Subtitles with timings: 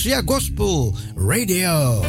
[0.00, 2.04] on Parousia Gospel Radio.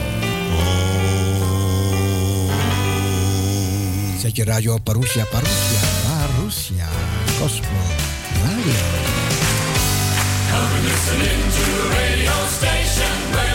[4.20, 6.88] Zet je radio op Parousia, Parousia, Parousia
[7.40, 7.70] Gospel
[8.44, 8.80] Radio.
[10.50, 13.51] Come and listen in to the radio station where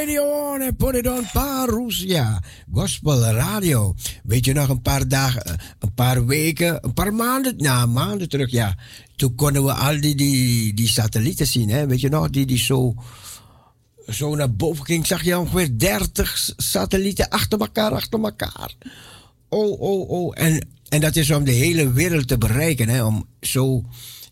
[0.00, 3.94] radio on and put it on Parousia Gospel Radio.
[4.22, 8.28] Weet je nog, een paar dagen, eh, een paar weken, een paar maanden, nou, maanden
[8.28, 8.76] terug, ja.
[9.16, 11.86] Toen konden we al die, die, die satellieten zien, hè.
[11.86, 12.94] Weet je nog, die, die zo,
[14.08, 15.06] zo naar boven ging.
[15.06, 18.74] Zag je ongeveer 30 satellieten achter elkaar, achter elkaar.
[19.48, 20.32] Oh, oh, oh.
[20.34, 23.04] En, en dat is om de hele wereld te bereiken, hè.
[23.04, 23.84] Om zo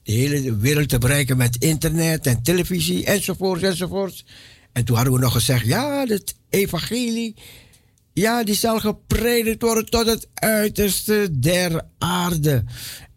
[0.03, 4.25] de hele wereld te bereiken met internet en televisie enzovoort, enzovoort.
[4.79, 7.35] En toen hadden we nog gezegd, ja, het evangelie,
[8.13, 12.65] ja, die zal gepredikt worden tot het uiterste der aarde.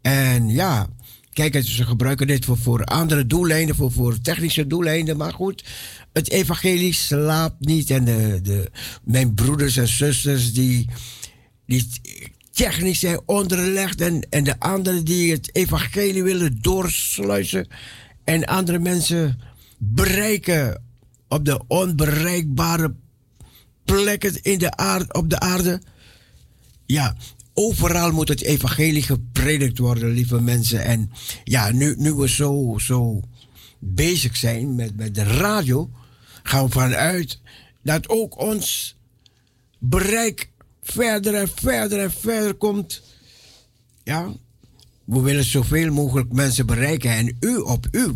[0.02, 0.88] En ja,
[1.34, 5.64] kijk, ze gebruiken dit voor, voor andere doeleinden, voor, voor technische doeleinden, maar goed,
[6.14, 7.90] het evangelie slaapt niet.
[7.90, 8.72] En de, de,
[9.04, 10.90] mijn broeders en zusters die,
[11.66, 11.88] die
[12.52, 17.68] technisch zijn onderlegd en, en de anderen die het evangelie willen doorsluizen
[18.24, 19.40] en andere mensen
[19.78, 20.90] bereiken
[21.32, 22.96] op de onbereikbare
[23.84, 25.82] plekken in de aarde, op de aarde.
[26.86, 27.16] Ja,
[27.54, 30.84] overal moet het evangelie gepredikt worden, lieve mensen.
[30.84, 31.12] En
[31.44, 33.22] ja, nu, nu we zo, zo
[33.80, 35.90] bezig zijn met, met de radio,
[36.44, 37.40] gaan we vanuit
[37.84, 38.98] dat ook ons
[39.80, 40.50] bereik
[40.82, 43.02] verder en verder en verder komt.
[44.04, 44.34] Ja,
[45.06, 48.16] we willen zoveel mogelijk mensen bereiken en u op uw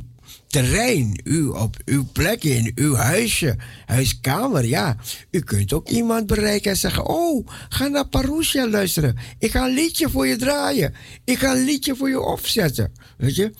[0.55, 3.55] terrein, u op uw plekje, in uw huisje,
[3.85, 4.97] huiskamer, ja.
[5.31, 9.17] U kunt ook iemand bereiken en zeggen, oh, ga naar Parousia luisteren.
[9.39, 10.93] Ik ga een liedje voor je draaien.
[11.23, 12.91] Ik ga een liedje voor je opzetten.
[13.17, 13.51] Weet je?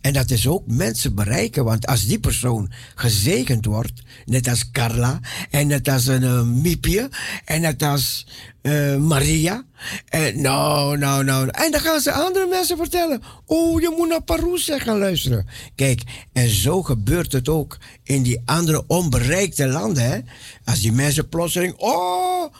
[0.00, 5.20] En dat is ook mensen bereiken, want als die persoon gezegend wordt, net als Carla,
[5.50, 7.08] en net als een uh, Miepje,
[7.44, 8.26] en net als
[8.62, 9.64] uh, Maria,
[10.08, 14.22] en nou, nou, nou, en dan gaan ze andere mensen vertellen, oh, je moet naar
[14.22, 15.46] Parousia gaan luisteren.
[15.74, 16.02] Kijk,
[16.32, 20.18] en zo gebeurt het ook in die andere onbereikte landen, hè.
[20.64, 22.54] Als die mensen plotseling, oh,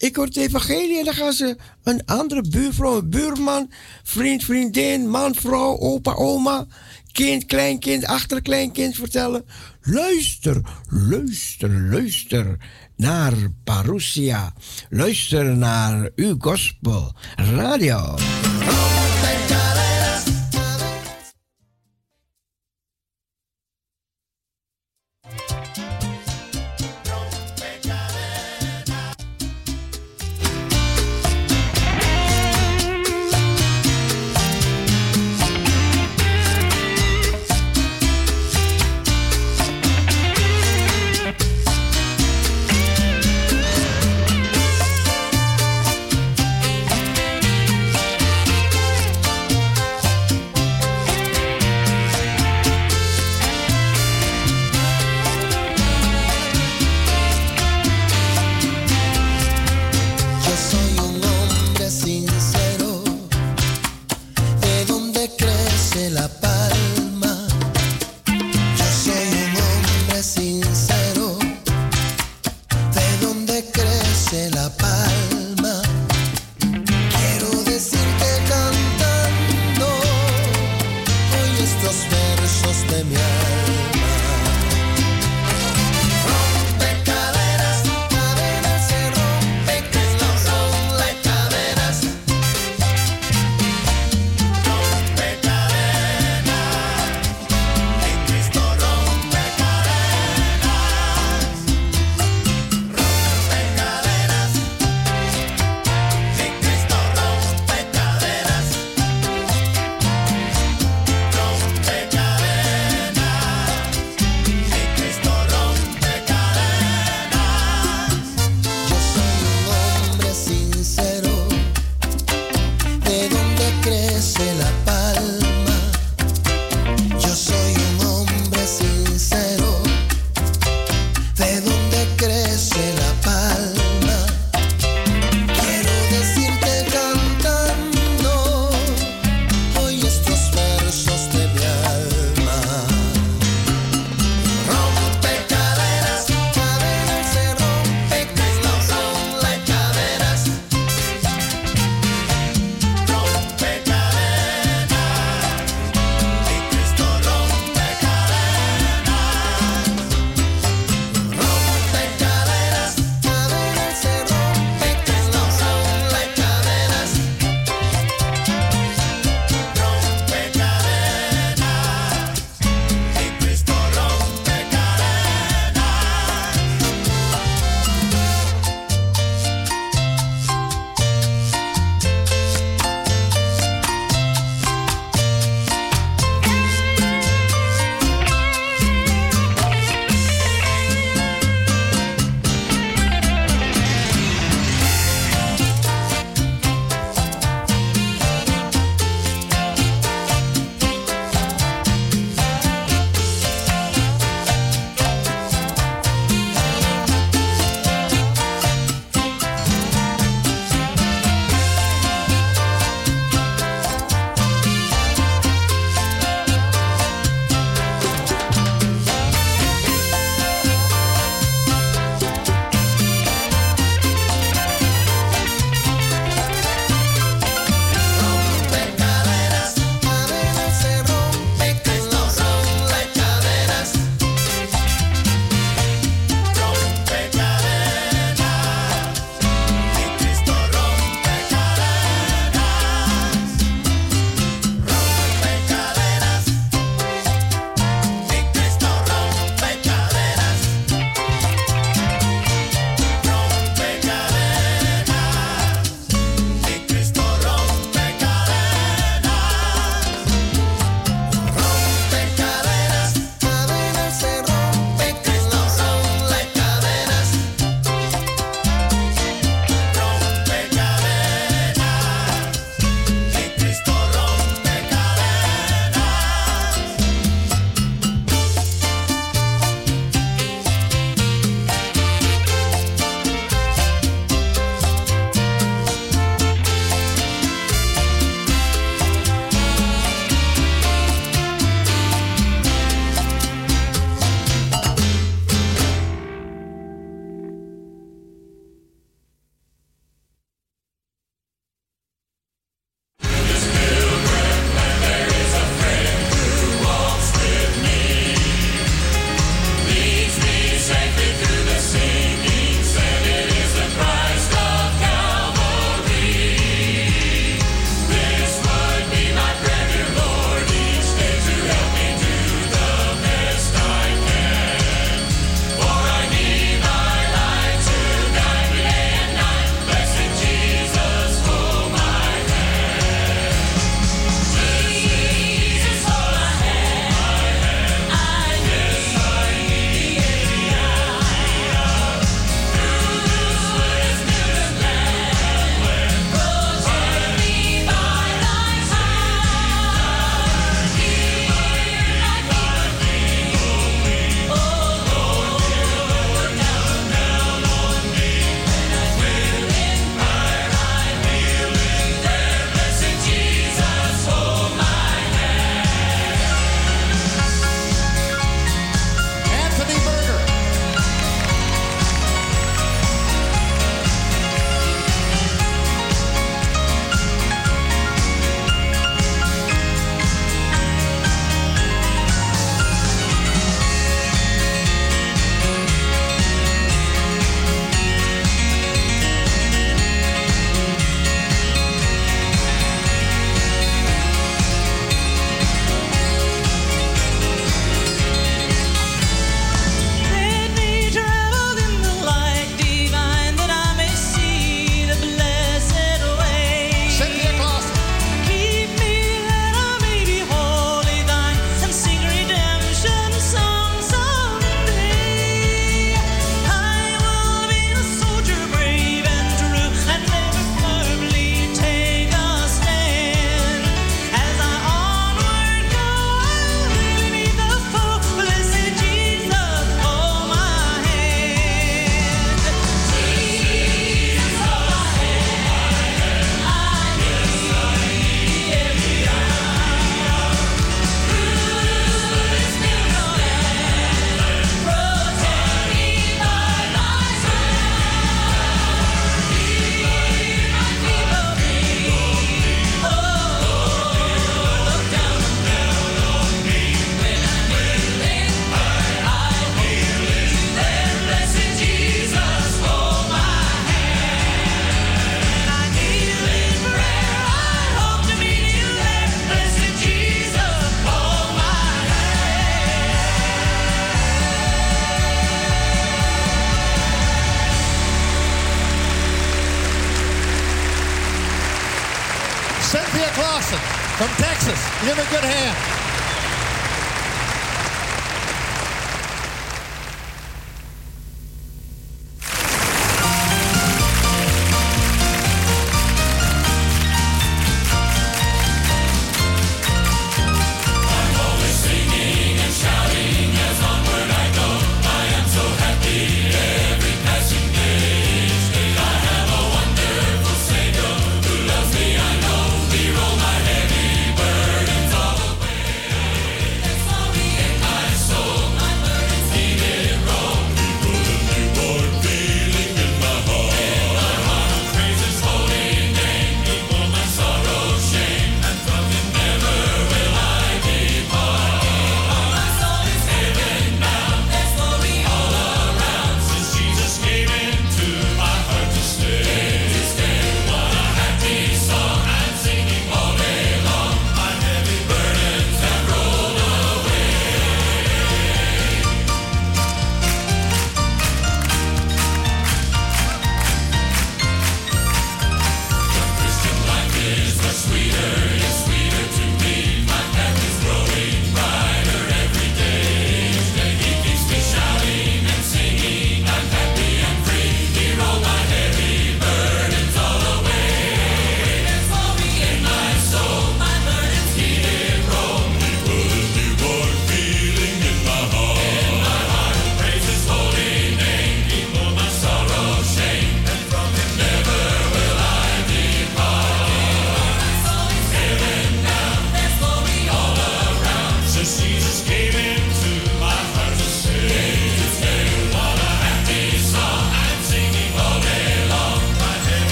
[0.00, 3.70] ik hoor het evangelie en dan gaan ze een andere buurvrouw, buurman,
[4.02, 6.66] vriend, vriendin, man, vrouw, opa, oma,
[7.12, 9.44] kind, kleinkind, achterkleinkind vertellen.
[9.80, 12.56] Luister, luister, luister
[12.96, 14.52] naar Parousia.
[14.88, 18.16] Luister naar uw gospel radio.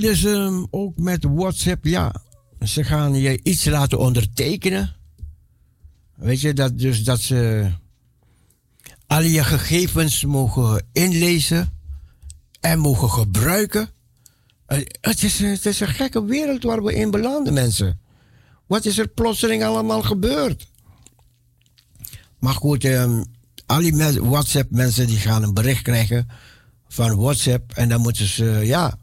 [0.00, 2.14] Dus ehm, ook met WhatsApp, ja.
[2.60, 4.96] Ze gaan je iets laten ondertekenen.
[6.14, 7.70] Weet je, dat, dus dat ze
[9.06, 11.78] al je gegevens mogen inlezen
[12.60, 13.88] en mogen gebruiken.
[14.66, 18.00] Eh, Het is, het is een gekke wereld waar we in belanden, mensen.
[18.66, 20.68] Wat is er plotseling allemaal gebeurd?
[22.38, 23.22] Maar goed, ehm,
[23.66, 26.28] al die men- WhatsApp-mensen die gaan een bericht krijgen
[26.88, 28.98] van WhatsApp en dan moeten ze, ja,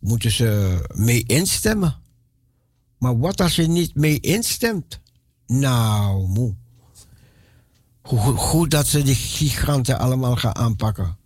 [0.00, 1.96] moeten ze mee instemmen.
[2.98, 5.00] Maar wat als je niet mee instemt?
[5.46, 6.54] Nou, moe.
[8.02, 11.18] Goed, dat ze die giganten allemaal gaan aanpakken.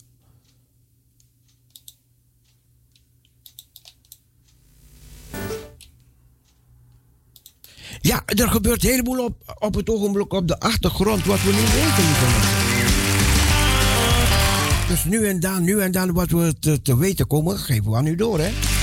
[8.01, 11.73] Ja, er gebeurt een heleboel op, op het ogenblik op de achtergrond wat we niet
[11.73, 12.64] weten.
[14.89, 17.97] Dus nu en dan, nu en dan wat we te, te weten komen, geven we
[17.97, 18.74] aan u door, hè?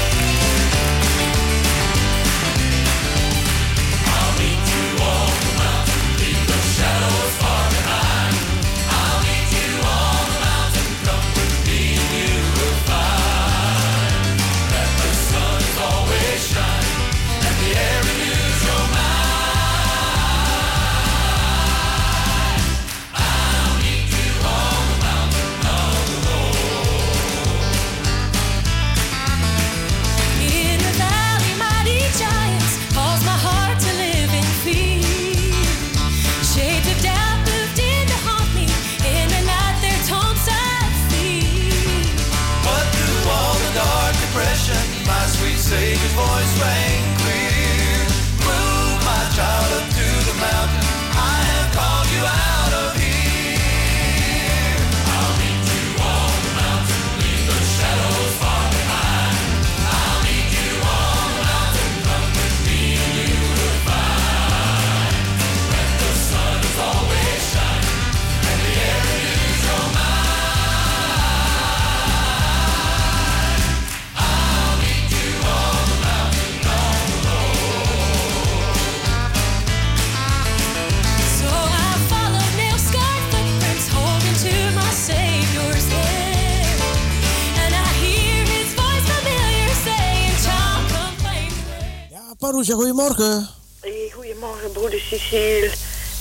[92.40, 93.48] Parousia, goedemorgen.
[93.80, 95.72] Hey, goedemorgen, broeder Cecile.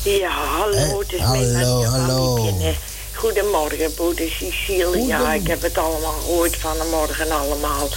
[0.04, 2.48] Ja, hallo, het is hallo, mijn hallo.
[3.14, 5.06] Goedemorgen, broeder Cecile.
[5.06, 7.88] Ja, ik heb het allemaal gehoord van de morgen allemaal.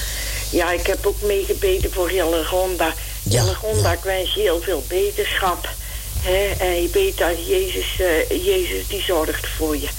[0.49, 2.93] Ja, ik heb ook meegebeden voor Hillegonda.
[3.23, 3.95] Ja, Hillegonda, ja.
[3.97, 5.69] ik wens je heel veel beterschap.
[6.19, 6.53] Hè?
[6.59, 9.89] En je weet dat Jezus, eh, Jezus die zorgt voor je.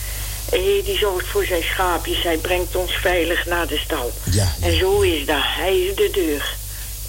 [0.50, 2.22] Hij die zorgt voor zijn schaapjes.
[2.22, 4.12] Hij brengt ons veilig naar de stal.
[4.24, 4.66] Ja, ja.
[4.66, 5.42] En zo is dat.
[5.42, 6.62] Hij is de deur.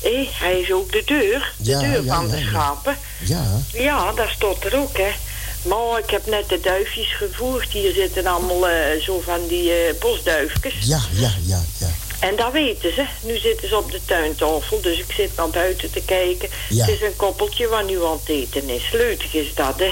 [0.10, 1.52] Hé, hij is ook de deur.
[1.58, 2.48] De Ja, deur ja, van de ja, ja.
[2.50, 2.98] schapen.
[3.26, 5.12] Ja, Ja, dat stond er ook, hè.
[5.62, 7.72] Maar ik heb net de duifjes gevoerd.
[7.72, 10.74] Hier zitten allemaal eh, zo van die eh, bosduifjes.
[10.80, 11.88] ja, ja, ja, ja.
[12.20, 13.06] En dat weten ze.
[13.22, 16.50] Nu zitten ze op de tuintafel, dus ik zit naar buiten te kijken.
[16.70, 16.86] Ja.
[16.86, 18.84] Het is een koppeltje wat nu aan het eten is.
[18.92, 19.92] Leutig is dat, hè.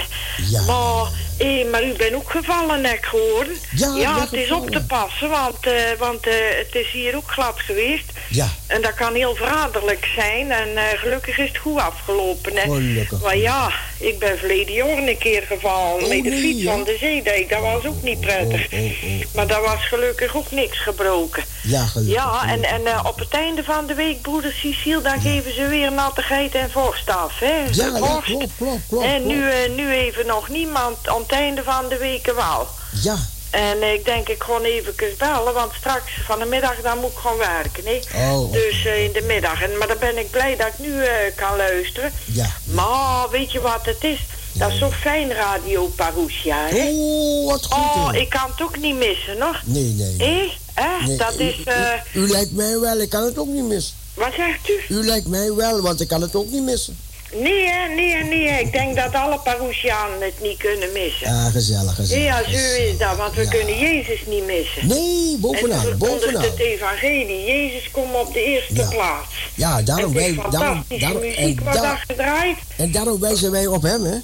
[0.50, 0.62] Ja.
[0.62, 3.48] Maar Hé, maar u bent ook gevallen, heb ik gehoord.
[3.74, 7.54] Ja, het is op te passen, want, eh, want eh, het is hier ook glad
[7.60, 8.12] geweest.
[8.28, 8.48] Ja.
[8.66, 10.50] En dat kan heel verraderlijk zijn.
[10.52, 12.52] En eh, gelukkig is het goed afgelopen.
[12.56, 12.60] Hè.
[12.62, 13.22] Gelukkig.
[13.22, 16.70] Maar ja, ik ben verleden jaar een keer gevallen Oh, met de nee, fiets ja?
[16.70, 17.48] van de zeedijk.
[17.48, 18.72] Dat was ook niet prettig.
[18.72, 19.34] Oh, oh, oh.
[19.34, 21.44] Maar daar was gelukkig ook niks gebroken.
[21.62, 22.14] Ja, gelukkig.
[22.14, 25.66] Ja, en, en eh, op het einde van de week, broeder Cecile, dan geven ze
[25.66, 27.38] weer nattigheid en vorst af.
[27.38, 27.58] Hè?
[27.58, 28.24] Ja, De ja, vorst.
[28.26, 29.04] klopt, klopt, klopt.
[29.04, 32.66] En nu, eh, nu even nog niemand aan het einde van de week wel.
[33.02, 33.16] Ja,
[33.50, 37.10] En eh, ik denk ik gewoon even bellen, want straks van de middag dan moet
[37.10, 37.84] ik gewoon werken.
[37.84, 38.30] Hè?
[38.32, 38.52] Oh.
[38.52, 39.62] Dus eh, in de middag.
[39.62, 42.12] En, maar dan ben ik blij dat ik nu eh, kan luisteren.
[42.24, 42.50] ja.
[42.64, 44.18] Maar weet je wat het is?
[44.52, 46.88] Dat is zo fijn radio Parousia, hè?
[46.92, 47.72] Oh, wat goed.
[47.78, 48.14] Oh, hoor.
[48.14, 49.60] ik kan het ook niet missen, hoor.
[49.64, 50.14] Nee, nee.
[50.16, 50.52] nee.
[50.74, 51.06] Hè?
[51.06, 51.64] Nee, Dat u- is...
[51.64, 53.94] eh, u, u lijkt mij wel, ik kan het ook niet missen.
[54.14, 54.94] wat zegt u?
[54.94, 56.98] U lijkt mij wel, want ik kan het ook niet missen.
[57.34, 58.48] Nee, hè, nee, hè, nee.
[58.48, 58.58] hè.
[58.58, 61.28] Ik denk dat alle Parousianen het niet kunnen missen.
[61.34, 62.24] Ja, gezellig, gezellig.
[62.24, 63.50] Ja, zo is dat, want we Ja.
[63.50, 64.86] kunnen Jezus niet missen.
[64.86, 66.42] Nee, en bovenaan, bovenaan.
[66.42, 68.88] het evangelie, Jezus komt op de eerste Ja.
[68.88, 69.34] plaats.
[69.54, 72.56] Ja, daarom en wij, daarom, daarom, muziek en, daar- gedraaid.
[72.76, 74.16] en daarom wijzen wij op hem, hè?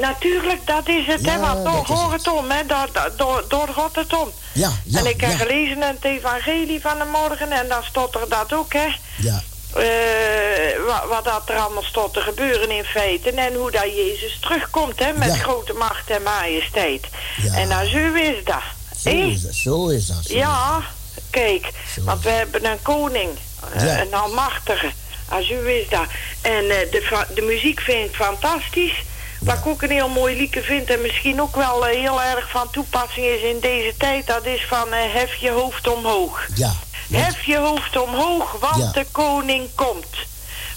[0.00, 2.24] Natuurlijk, dat is het, Ja, hè, want door is hoort het.
[2.24, 4.30] het om, hè, door, door, door God het om.
[4.52, 7.82] Ja, ja, en ik heb ja, gelezen in het evangelie van de morgen en dan
[7.84, 8.86] stond er dat ook, hè.
[9.18, 9.42] ja,
[9.76, 13.30] eh, wat, wat dat er allemaal stond te gebeuren in feite.
[13.30, 15.42] En hoe dat Jezus terugkomt, hè, met Ja.
[15.42, 17.06] grote macht en majesteit.
[17.42, 17.54] Ja.
[17.54, 18.62] En nou, zo is dat.
[18.98, 20.24] zo is dat, zo is dat.
[20.24, 20.82] zo Ja,
[21.30, 22.02] kijk, Zo.
[22.04, 23.30] want we hebben een koning,
[23.74, 24.00] eh, Ja.
[24.00, 24.90] een almachtige.
[25.28, 26.06] Als u is dat.
[26.40, 29.02] En eh, de, de muziek vind ik fantastisch.
[29.40, 32.70] Wat ik ook een heel mooi liedje vind en misschien ook wel heel erg van
[32.70, 36.46] toepassing is in deze tijd, dat is van hef je hoofd omhoog.
[36.54, 36.72] Ja,
[37.16, 38.90] Hef je hoofd omhoog, want Ja.
[38.92, 40.06] de koning komt.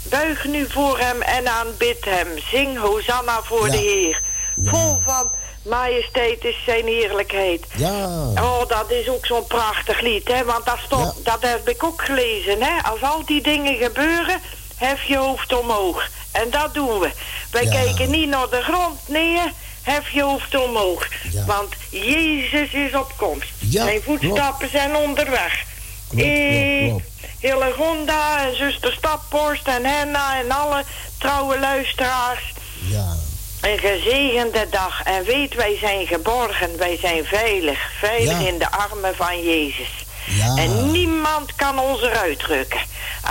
[0.03, 2.27] Buig nu voor hem en aanbid hem.
[2.51, 3.71] Zing Hosanna voor Ja.
[3.71, 4.21] de Heer.
[4.65, 7.65] Vol van majesteit is zijn heerlijkheid.
[7.75, 10.43] ja, Oh, dat is ook zo'n prachtig lied, hè?
[10.43, 11.31] Want dat, stond, Ja.
[11.31, 12.89] dat heb ik ook gelezen, hè?
[12.89, 14.41] Als al die dingen gebeuren,
[14.75, 16.07] hef je hoofd omhoog.
[16.31, 17.11] En dat doen we.
[17.51, 17.69] Wij Ja.
[17.71, 19.39] kijken niet naar de grond, nee,
[19.83, 21.07] hef je hoofd omhoog.
[21.45, 23.49] Want Jezus is op komst.
[23.69, 25.65] Zijn voetstappen zijn onderweg.
[26.09, 27.03] Klopt, klopt,
[27.39, 30.83] Hillegonda en zuster Staphorst en Henna en alle
[31.17, 32.53] trouwe luisteraars.
[32.89, 33.15] ja,
[33.61, 35.03] Een gezegende dag.
[35.03, 36.77] En weet, wij zijn geborgen.
[36.77, 37.79] Wij zijn veilig.
[37.99, 38.47] Veilig Ja.
[38.47, 39.89] in de armen van Jezus.
[40.25, 40.55] ja.
[40.55, 42.79] En niemand kan ons eruit drukken.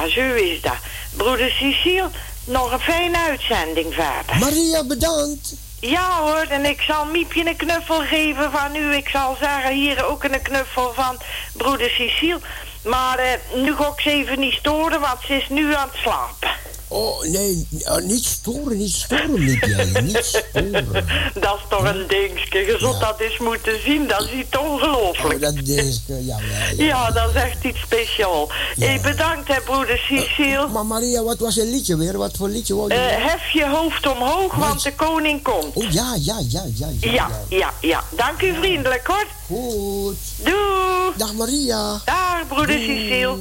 [0.03, 0.77] Als u is dat.
[1.17, 2.11] Broeder Cecile,
[2.45, 4.39] nog een fijne uitzending verder.
[4.39, 5.55] Maria, bedankt.
[5.81, 8.95] Ja hoor, en ik zal Miepje een knuffel geven van u.
[8.95, 11.17] Ik zal zeggen, hier ook een knuffel van
[11.53, 12.41] broeder Cecile.
[12.87, 13.31] Maar eh,
[13.63, 16.49] nu ga ik ze even niet storen, want ze is nu aan het slapen.
[16.89, 19.45] Oh, nee, oh, niet storen, niet storen.
[20.05, 21.07] Niet storen.
[21.35, 22.59] Dat is toch een dingetje.
[22.59, 23.07] Je zult Ja.
[23.07, 24.07] dat eens moeten zien.
[24.07, 25.35] Dat is iets ongelooflijk.
[25.35, 26.85] Oh, dat is, eh, ja, ja, ja.
[26.85, 28.51] Ja, dat is echt iets speciaals.
[28.77, 28.87] Ja.
[28.87, 30.67] Hey, bedankt hè, broeder Cecile.
[30.67, 32.19] Maar Maria, wat was je liedje weer?
[32.19, 33.01] Wat voor liedje wou je?
[33.01, 35.75] Eh, hef je hoofd omhoog, want de koning komt.
[35.77, 37.11] oh, ja, ja, ja, ja, ja.
[37.13, 38.03] Ja, ja, ja.
[38.11, 39.27] Dank u vriendelijk hoor.
[39.47, 40.17] Goed.
[40.37, 40.86] Doei.
[41.17, 42.01] Dag Maria.
[42.05, 43.39] Dag, broeder Cecile.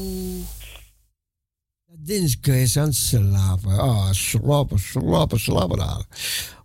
[1.85, 3.79] Dinske is aan het slapen.
[3.79, 6.05] Ah, slapen, slapen, slapen daar.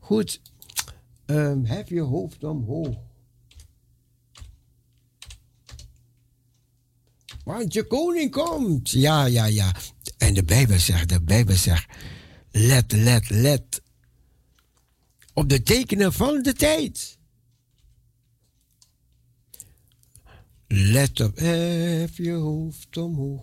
[0.01, 0.41] Goed.
[1.27, 2.97] Ehm, heb je hoofd omhoog.
[7.45, 8.91] Want je koning komt.
[8.91, 9.75] Ja, ja, ja.
[10.19, 11.87] En de Bijbel zegt, de Bijbel zegt,
[12.51, 13.83] let, let, let.
[15.35, 17.19] Op de tekenen van de tijd.
[20.73, 23.43] Let op, hef je hoofd omhoog,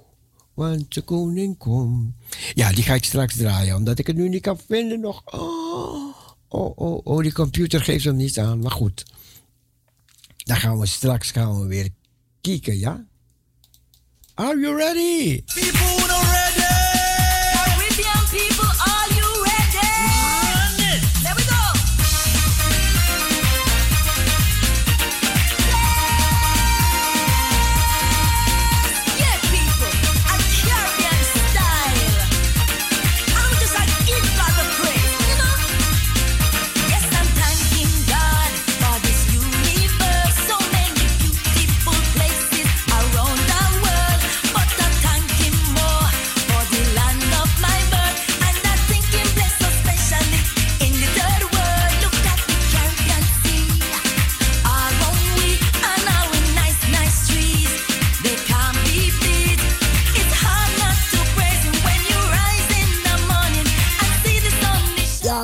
[0.54, 2.14] want de koning komt.
[2.54, 5.22] Ja, die ga ik straks draaien, omdat ik het nu niet kan vinden nog.
[5.26, 6.16] Oh,
[6.48, 9.06] oh, oh, oh die computer geeft hem niet aan, maar goed.
[10.38, 11.90] Dan gaan we straks gaan we weer
[12.42, 13.06] kijken, ja?
[14.34, 15.44] Are you ready?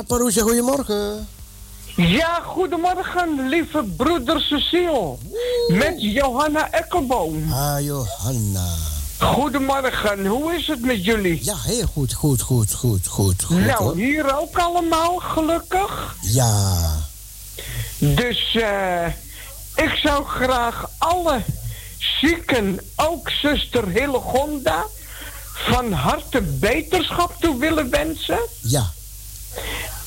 [0.08, 1.28] Paroesje, goedemorgen.
[1.96, 5.16] Ja, goedemorgen, lieve broeder Cecile.
[5.68, 7.52] Met Johanna Ekkerboom.
[7.54, 8.76] Ah, Johanna.
[9.20, 11.40] Goedemorgen, hoe is het met jullie?
[11.46, 13.96] Ja, heel goed, goed, goed, goed, goed, goed nou, hoor.
[13.96, 16.16] hier ook allemaal, gelukkig.
[16.22, 16.82] Ja,
[17.98, 19.06] Dus eh,
[19.76, 21.42] ik zou graag alle
[22.22, 24.86] zieken, ook zuster Hillegonda,
[25.54, 28.40] van harte beterschap toe willen wensen.
[28.62, 28.92] ja,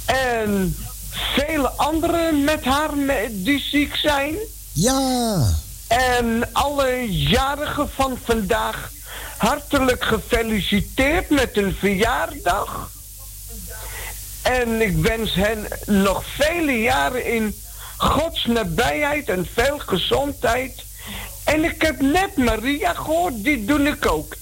[0.07, 0.77] En
[1.11, 2.91] vele anderen met haar
[3.31, 4.35] die ziek zijn.
[4.73, 5.65] ja.
[5.87, 8.91] En alle jarigen van vandaag
[9.37, 12.91] hartelijk gefeliciteerd met hun verjaardag.
[14.43, 17.55] En ik wens hen nog vele jaren in
[17.97, 20.85] Gods nabijheid en veel gezondheid.
[21.45, 24.37] En ik heb net Maria gehoord, die doe ik ook.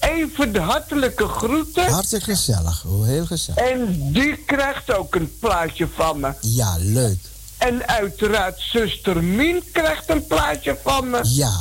[0.00, 1.90] Even de hartelijke groeten.
[1.90, 3.60] Hartstikke gezellig, heel gezellig.
[3.62, 6.32] En die krijgt ook een plaatje van me.
[6.40, 7.18] Ja, leuk.
[7.58, 11.20] En uiteraard zuster Mien krijgt een plaatje van me.
[11.24, 11.56] Ja,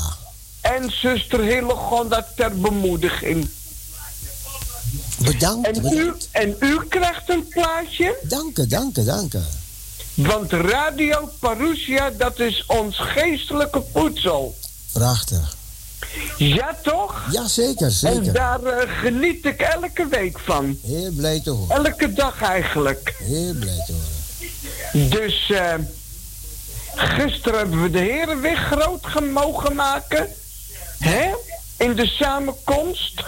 [0.61, 3.49] En zuster Hillegonda ter bemoediging.
[5.17, 5.67] bedankt.
[5.67, 8.17] En u, en u krijgt een plaatje.
[8.23, 9.41] Dank je, dank je, dank je.
[10.13, 14.55] Want Radio Parousia, dat is ons geestelijke voedsel.
[14.91, 15.55] Prachtig.
[16.37, 17.21] Ja, toch?
[17.31, 18.33] Ja, zeker, En zeker.
[18.33, 20.77] daar eh, geniet ik elke week van.
[20.85, 21.75] Heel blij te horen.
[21.85, 23.15] Elke dag eigenlijk.
[23.23, 25.09] Heel blij te horen.
[25.09, 25.73] Dus eh,
[26.95, 30.27] gisteren hebben we de heren weer groot ge- mogen maken.
[30.99, 31.29] Hè?
[31.77, 33.23] In de samenkomst.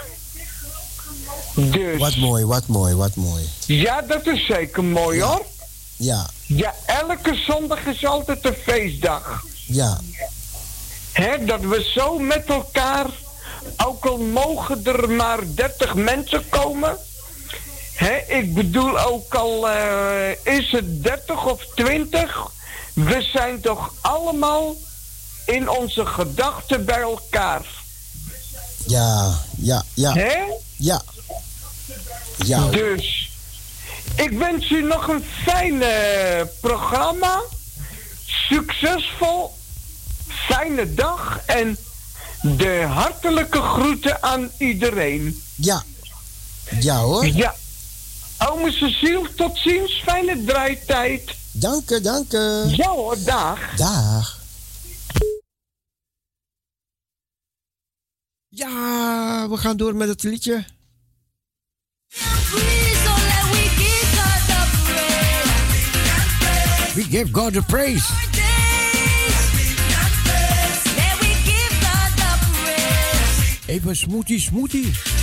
[1.54, 3.48] Dus Wat mooi, wat mooi, wat mooi.
[3.66, 5.44] ja, dat is zeker mooi hoor.
[5.96, 9.44] Ja, Ja, elke zondag is altijd een feestdag.
[9.66, 10.00] ja,
[11.12, 13.06] Hè, dat we zo met elkaar,
[13.84, 16.98] ook al mogen er maar 30 mensen komen.
[17.94, 22.50] Hè, ik bedoel, ook al eh, is het 30 of 20,
[22.92, 24.76] we zijn toch allemaal
[25.46, 27.62] in onze gedachten bij elkaar.
[28.86, 30.38] ja, ja, ja, Hè?
[30.76, 31.02] ja.
[32.44, 33.30] Ja, Dus,
[34.16, 37.40] ik wens u nog een fijn eh, programma.
[38.48, 39.54] Succesvol,
[40.52, 41.76] fijne dag en
[42.42, 45.42] de hartelijke groeten aan iedereen.
[45.56, 45.82] ja.
[46.80, 47.26] Ja hoor.
[47.26, 47.54] Ja.
[48.48, 51.34] Ome Cecile, tot ziens, fijne draaitijd.
[51.52, 52.64] Dank je, dank je.
[52.76, 53.76] Ja hoor, dag.
[53.76, 54.38] Dag.
[58.48, 60.64] Ja, we gaan door met het liedje.
[66.94, 68.29] We give God the praise.
[73.70, 75.19] Even smoothie, smoothie.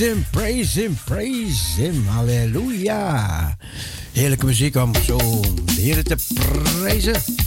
[0.00, 2.06] him, praise him, praise him.
[2.06, 3.56] Halleluja.
[4.12, 5.18] Heerlijke muziek om zo
[5.76, 7.39] de te prijzen.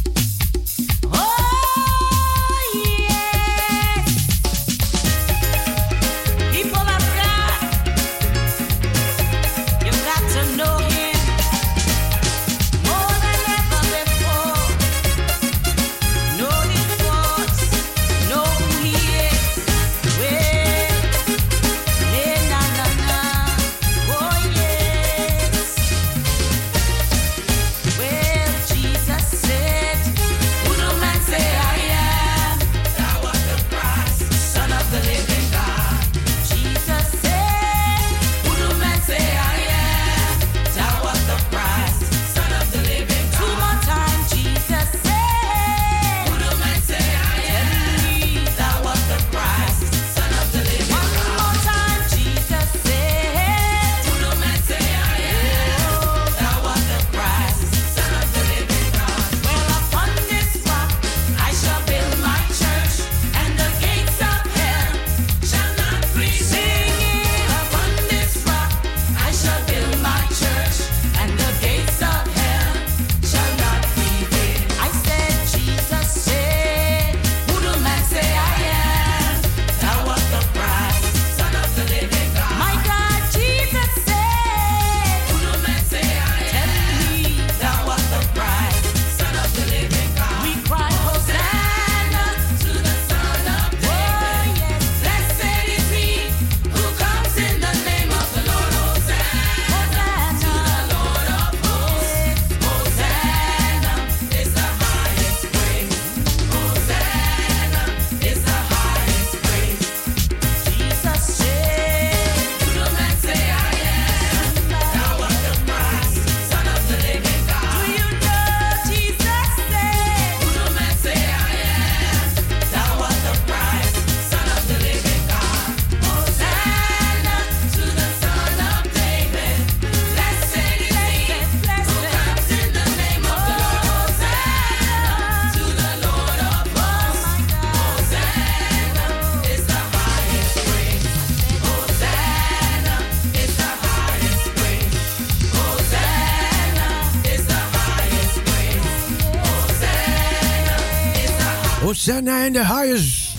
[152.15, 153.37] And the highest.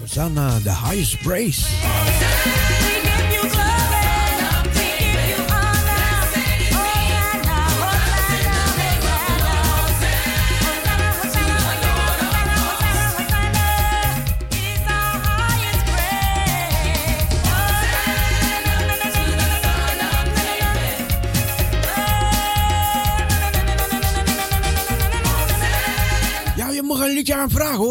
[0.00, 2.69] Hosanna, uh, the highest praise.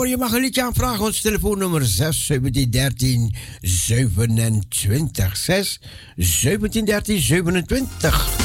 [0.09, 1.05] je mag een liedje aanvragen.
[1.05, 2.31] Ons telefoonnummer 6
[2.69, 5.79] 13 27 6
[6.15, 8.38] 17 13 27.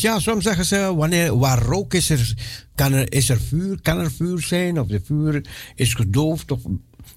[0.00, 2.34] Ja, soms zeggen ze, wanneer, waar rook is, er,
[2.74, 6.50] kan er, is er vuur, kan er vuur zijn, of de vuur is gedoofd.
[6.50, 6.60] Of,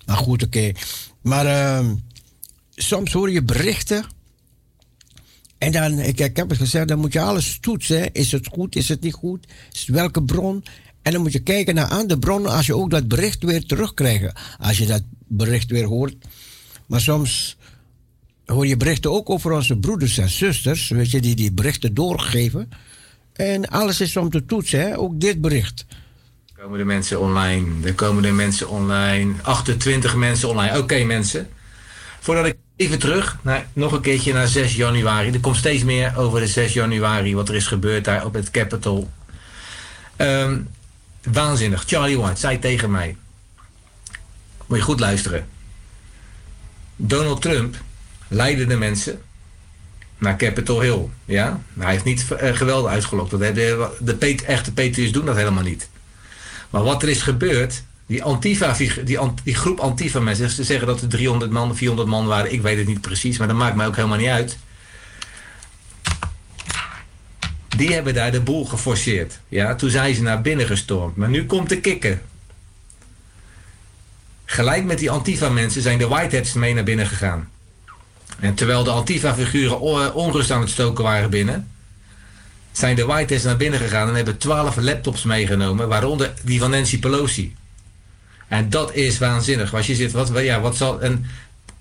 [0.05, 0.71] nou goed, oké.
[1.21, 1.95] Maar ehm,
[2.69, 4.05] soms hoor je berichten.
[5.57, 8.13] En dan, ik, heb het gezegd, dan moet je alles toetsen.
[8.13, 9.47] Is het goed, is het niet goed?
[9.71, 10.63] Is welke bron?
[11.01, 14.39] En dan moet je kijken naar andere bronnen als je ook dat bericht weer terugkrijgt.
[14.59, 16.15] Als je dat bericht weer hoort.
[16.85, 17.57] Maar soms
[18.45, 22.69] hoor je berichten ook over onze broeders en zusters, weet je, die die berichten doorgeven.
[23.33, 24.97] En alles is om te toetsen, hè?
[24.97, 25.85] ook dit bericht.
[26.57, 27.87] komen de mensen online.
[27.87, 29.33] Er komen de mensen online.
[29.41, 30.77] 28 mensen online.
[30.77, 31.47] Oké mensen.
[32.19, 35.31] Voordat ik even terug, naar, nog een keertje naar 6 januari.
[35.31, 37.35] Er komt steeds meer over de 6 januari.
[37.35, 39.09] Wat er is gebeurd daar op het Capitol.
[40.15, 40.59] Ehm,
[41.23, 41.83] waanzinnig.
[41.87, 43.15] Charlie White zei tegen mij.
[44.65, 45.47] Moet je goed luisteren.
[46.95, 47.75] Donald Trump
[48.33, 49.21] leidde de mensen
[50.17, 51.07] naar Capitol Hill.
[51.25, 51.61] Ja?
[51.79, 53.31] Hij heeft niet eh, geweld uitgelokt.
[53.31, 55.89] Dat de, echte Patriots doen dat helemaal niet.
[56.69, 61.01] Maar wat er is gebeurd, die, Antifa, die, die groep Antifa mensen, ze zeggen dat
[61.01, 63.87] er 300 man, 400 man waren, ik weet het niet precies, maar dat maakt mij
[63.87, 64.57] ook helemaal niet uit.
[67.77, 69.39] Die hebben daar de boel geforceerd.
[69.47, 71.15] Ja, toen zijn ze naar binnen gestormd.
[71.15, 72.21] Maar nu komt de kikker.
[74.45, 77.49] Gelijk met die Antifa-mensen zijn de Whiteheads mee naar binnen gegaan.
[78.39, 81.67] En terwijl de Antifa-figuren o- onrust aan het stoken waren binnen,
[82.71, 86.99] zijn de Whiteheads naar binnen gegaan en hebben twaalf laptops meegenomen, waaronder die van Nancy
[86.99, 87.55] Pelosi.
[88.47, 89.73] En dat is waanzinnig.
[89.73, 91.01] Als je zit, wat, ja, wat zal.
[91.01, 91.25] En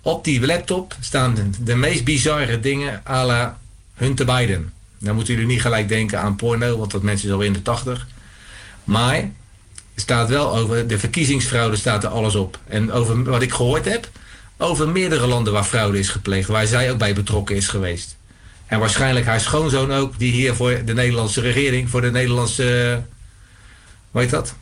[0.02, 3.58] op die laptop staan de, meest bizarre dingen à la
[3.94, 4.72] Hunter Biden.
[4.98, 7.62] Dan moeten jullie niet gelijk denken aan porno, want dat mensen is al in de
[7.62, 8.06] tachtig.
[8.84, 9.30] Maar
[9.96, 12.58] staat wel over de verkiezingsfraude staat er alles op.
[12.68, 14.10] En over wat ik gehoord heb,
[14.62, 18.16] over meerdere landen waar fraude is gepleegd, waar zij ook bij betrokken is geweest.
[18.66, 23.02] En waarschijnlijk haar schoonzoon ook, die hier voor de Nederlandse regering, voor de Nederlandse.
[24.10, 24.54] Hoe heet dat?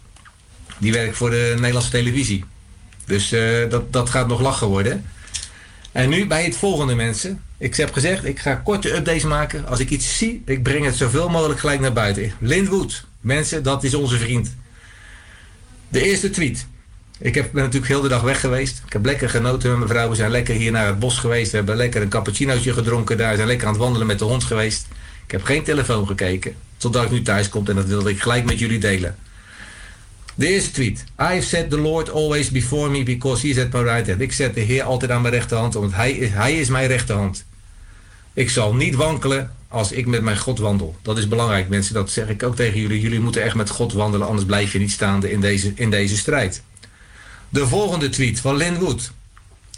[0.79, 2.45] Die werkt voor de Nederlandse televisie.
[3.05, 5.05] Dus eh, dat, dat gaat nog lachen worden.
[5.93, 7.43] En nu bij het volgende, mensen.
[7.59, 9.67] Ik heb gezegd, ik ga korte updates maken.
[9.67, 12.33] Als ik iets zie, ik breng het zoveel mogelijk gelijk naar buiten.
[12.39, 14.55] Lindwood, mensen, dat is onze vriend.
[15.89, 16.67] De eerste tweet.
[17.23, 18.83] Ik heb, ben natuurlijk heel de dag weg geweest.
[18.87, 20.09] Ik heb lekker genoten met mijn vrouw.
[20.09, 21.51] We zijn lekker hier naar het bos geweest.
[21.51, 23.31] We hebben lekker een cappuccinootje gedronken daar.
[23.31, 24.87] We zijn lekker aan het wandelen met de hond geweest.
[25.25, 26.55] Ik heb geen telefoon gekeken.
[26.77, 29.17] Totdat ik nu thuis kom en dat wilde ik gelijk met jullie delen.
[30.35, 31.05] De eerste tweet.
[31.19, 34.21] I've set the Lord always before me because he is at my right hand.
[34.21, 37.45] Ik zet de Heer altijd aan mijn rechterhand, want hij is, hij is mijn rechterhand.
[38.33, 40.97] Ik zal niet wankelen als ik met mijn God wandel.
[41.03, 41.95] Dat is belangrijk, mensen.
[41.95, 43.01] Dat zeg ik ook tegen jullie.
[43.01, 46.17] Jullie moeten echt met God wandelen, anders blijf je niet staande in deze, in deze
[46.17, 46.63] strijd.
[47.53, 49.11] De volgende tweet van Lynn Wood.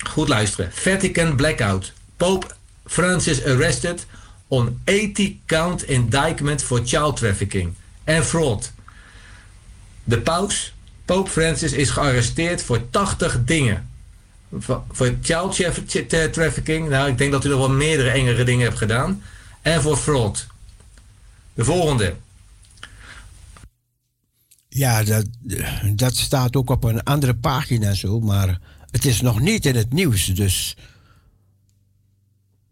[0.08, 0.70] Goed luisteren.
[0.72, 1.92] Vatican blackout.
[2.16, 2.46] Pope
[2.86, 4.06] Francis arrested
[4.48, 8.72] on 80 count indictment for child trafficking en fraud.
[10.04, 10.72] De paus,
[11.04, 13.90] Pope Francis, is gearresteerd voor 80 dingen.
[14.90, 18.64] Voor child traf- tra- trafficking, nou ik denk dat u nog wel meerdere engere dingen
[18.66, 19.22] hebt gedaan.
[19.62, 20.46] En voor fraud.
[21.54, 22.14] De volgende.
[24.74, 25.26] Ja, dat,
[25.94, 28.58] dat staat ook op een andere pagina zo, maar
[28.90, 30.26] het is nog niet in het nieuws.
[30.26, 30.76] Dus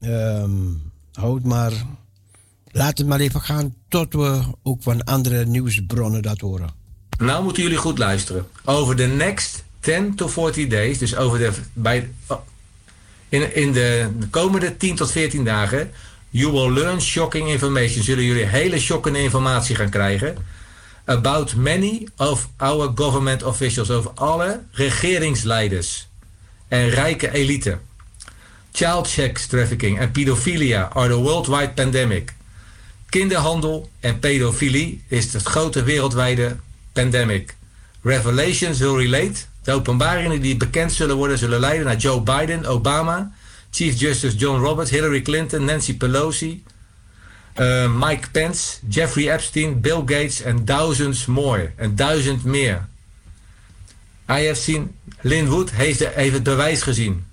[0.00, 0.50] ehm,
[1.12, 1.72] houd maar,
[2.70, 6.70] laat het maar even gaan tot we ook van andere nieuwsbronnen dat horen.
[7.18, 8.46] Nou moeten jullie goed luisteren.
[8.64, 12.38] Over de next 10 to 40 days, dus over de, bij, oh,
[13.28, 15.90] in, in de komende 10 tot 14 dagen,
[16.30, 18.02] you will learn shocking information.
[18.02, 20.36] Zullen jullie hele shockende informatie gaan krijgen.
[21.10, 26.08] About many of our government officials, over alle regeringsleiders
[26.68, 27.78] en rijke elite.
[28.72, 32.34] Child sex trafficking en pedofilia are the worldwide pandemic.
[33.08, 36.56] Kinderhandel en pedofilie is het grote wereldwijde
[36.92, 37.56] pandemic.
[38.02, 39.40] Revelations will relate.
[39.62, 43.32] De openbaringen die bekend zullen worden, zullen leiden naar Joe Biden, Obama,
[43.70, 46.62] Chief Justice John Roberts, Hillary Clinton, Nancy Pelosi,
[47.60, 51.72] eh, Mike Pence, Jeffrey Epstein, Bill Gates en thousands more.
[51.76, 52.88] En duizend meer.
[54.30, 57.24] I have seen, Lynn Wood heeft, de- heeft het bewijs gezien.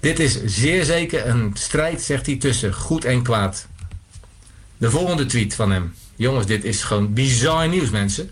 [0.00, 3.66] Dit is zeer zeker een strijd, zegt hij, tussen goed en kwaad.
[4.76, 5.94] De volgende tweet van hem.
[6.16, 8.30] Jongens, dit is gewoon bizar nieuws, mensen.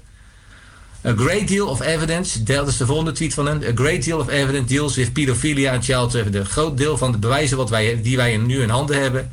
[1.06, 3.62] A great deal of evidence, dat is de volgende tweet van hem.
[3.62, 6.44] A great deal of evidence deals with pedophilia and child trafficking.
[6.44, 9.30] Een groot deel van de bewijzen wat wij, die wij nu in handen hebben,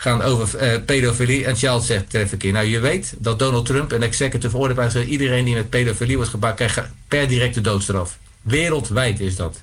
[0.00, 2.52] gaan over eh, pedofilie en child trafficking.
[2.52, 6.30] Nou, je weet dat Donald Trump een executive order heeft iedereen die met pedofilie wordt
[6.30, 8.18] gepakt, krijgt per direct de doodstraf.
[8.42, 9.62] Wereldwijd is dat.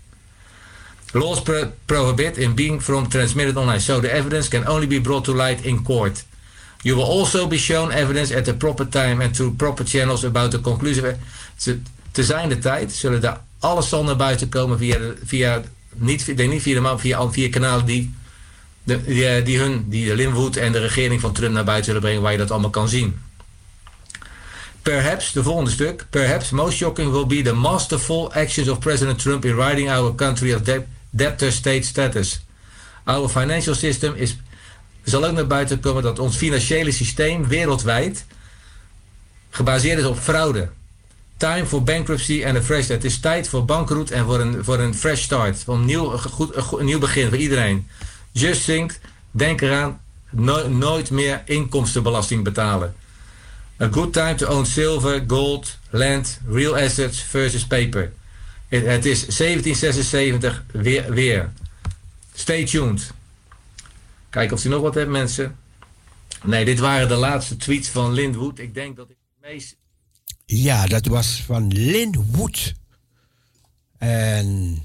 [1.11, 5.23] Laws pro- prohibit in being from transmitted online, so the evidence can only be brought
[5.23, 6.25] to light in court.
[6.81, 10.51] You will also be shown evidence at the proper time and through proper channels about
[10.51, 11.15] the conclusive.
[11.55, 11.79] Te,
[12.11, 15.61] te zijn de tijd zullen daar alles zal naar buiten komen via, via
[15.93, 18.13] niet, niet via de maar via, via kanalen die,
[18.88, 22.01] de, die, eh, die hun, die Linwood en de regering van Trump naar buiten zullen
[22.01, 23.19] brengen, waar je dat allemaal kan zien.
[24.81, 26.05] Perhaps, de volgende stuk.
[26.09, 30.53] Perhaps most shocking will be the masterful actions of President Trump in riding our country
[30.53, 32.45] of debt, debtor state status.
[33.03, 34.38] Our financial system is,
[35.03, 38.25] zal ook naar buiten komen dat ons financiële systeem wereldwijd
[39.49, 40.69] gebaseerd is op fraude.
[41.38, 43.03] Time for bankruptcy and a fresh start.
[43.03, 45.63] Het is tijd voor bankroet en voor een, voor een fresh start.
[45.67, 47.88] Een nieuw, goed- een nieuw begin voor iedereen.
[48.38, 48.99] Just think,
[49.31, 52.95] denk eraan, no- nooit meer inkomstenbelasting betalen.
[53.81, 58.13] A good time to own silver, gold, land, real assets versus paper.
[58.67, 61.51] Het, is 1776 weer, weer.
[62.33, 63.11] Stay tuned.
[64.29, 65.57] Kijken of u nog wat hebt, mensen.
[66.43, 68.59] Nee, dit waren de laatste tweets van Lindwood.
[68.59, 69.75] Ik denk dat ik het meest...
[70.45, 72.73] Ja, dat was van Lynn Wood.
[73.97, 74.77] En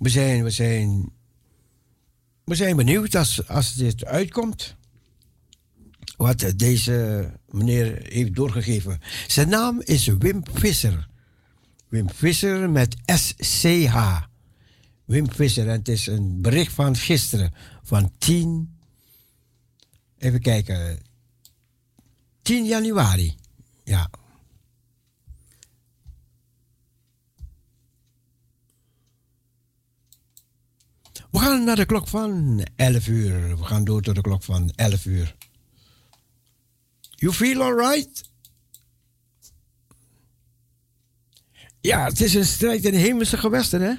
[0.00, 1.12] we zijn, we zijn,
[2.44, 4.76] we zijn benieuwd als, als dit uitkomt.
[6.16, 9.00] Wat deze meneer heeft doorgegeven.
[9.26, 11.08] Zijn naam is Wim Visser.
[11.88, 14.26] Wim Visser met SCH.
[15.04, 15.68] Wim Visser.
[15.68, 17.54] En het is een bericht van gisteren.
[17.82, 18.78] Van 10.
[20.18, 20.98] Even kijken.
[22.42, 23.34] 10 januari.
[23.84, 24.10] Ja.
[31.30, 33.58] We gaan naar de klok van 11 uur.
[33.58, 35.36] We gaan door tot de klok van 11 uur.
[37.10, 38.30] You feel alright?
[41.80, 43.94] Ja, het is een strijd in de hemelse gewesten, hè?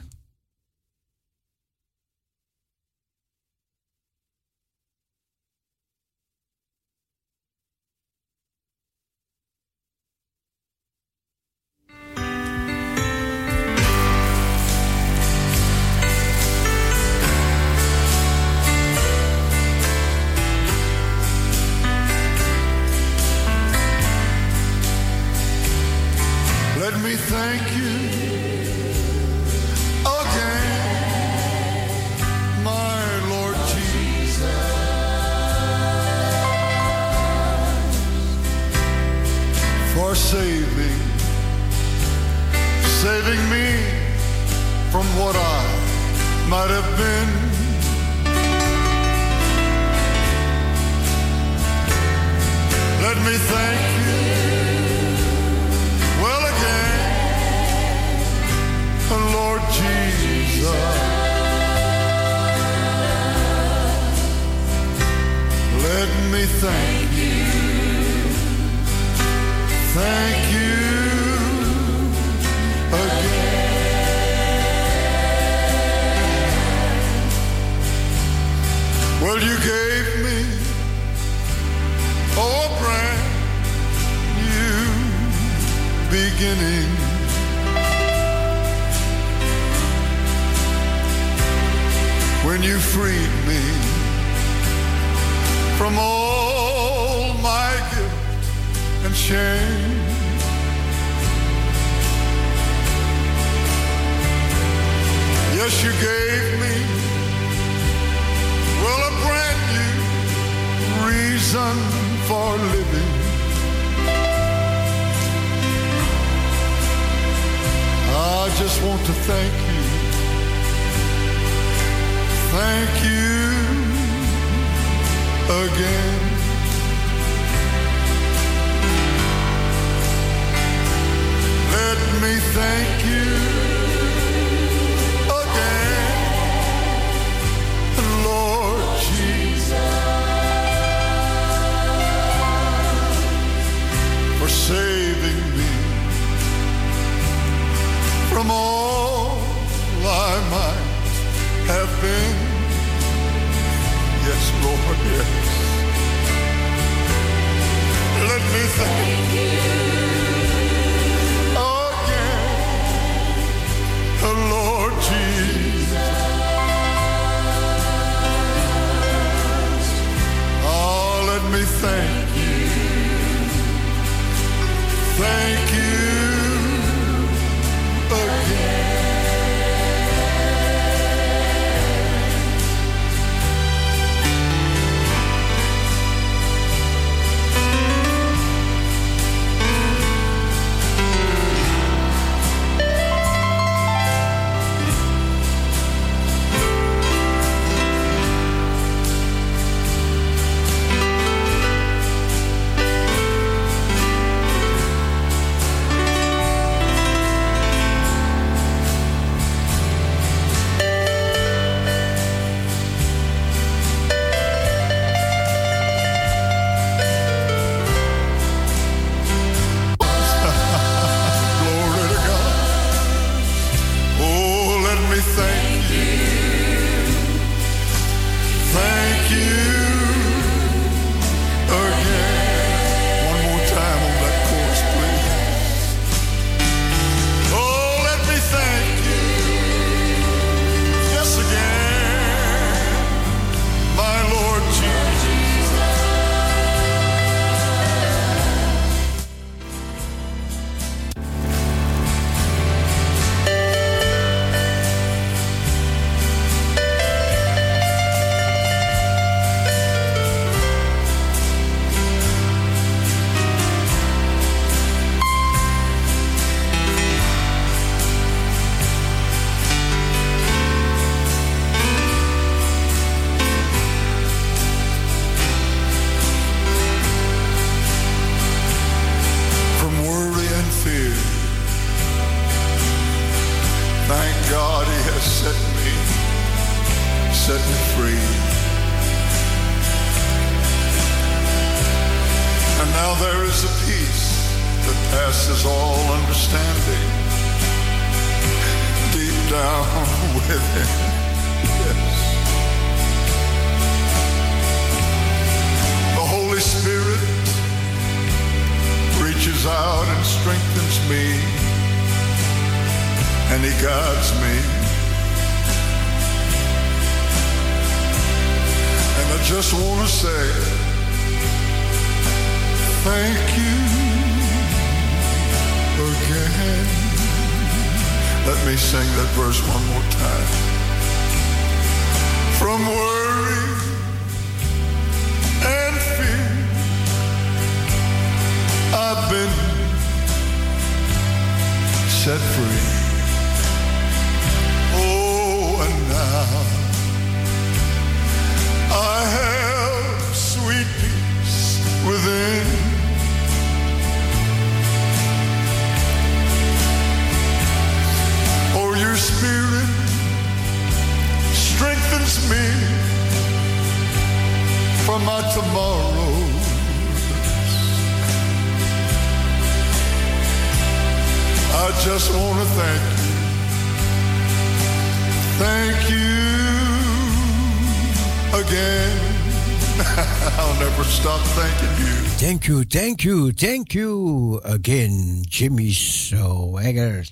[382.92, 387.24] Thank you, thank you, again, Jimmy Swagger.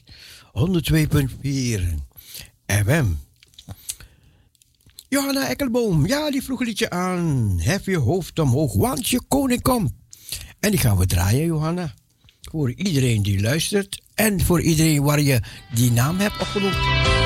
[0.54, 1.82] 102.4
[2.66, 3.06] FM.
[5.10, 7.56] Johanna Ekkelboom, ja, die vroeg een liedje aan.
[7.62, 9.92] Hef je hoofd omhoog, want je koning komt.
[10.60, 11.94] En die gaan we draaien, Johanna.
[12.42, 15.42] Voor iedereen die luistert en voor iedereen waar je
[15.74, 17.19] die naam hebt opgenoemd.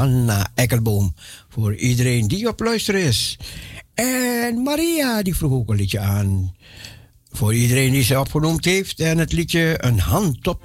[0.00, 1.14] Johanna Ekkelboom.
[1.48, 3.38] Voor iedereen die op luister is.
[3.94, 6.54] En Maria, die vroeg ook een liedje aan.
[7.30, 9.00] Voor iedereen die ze opgenoemd heeft.
[9.00, 10.60] En het liedje Een hand op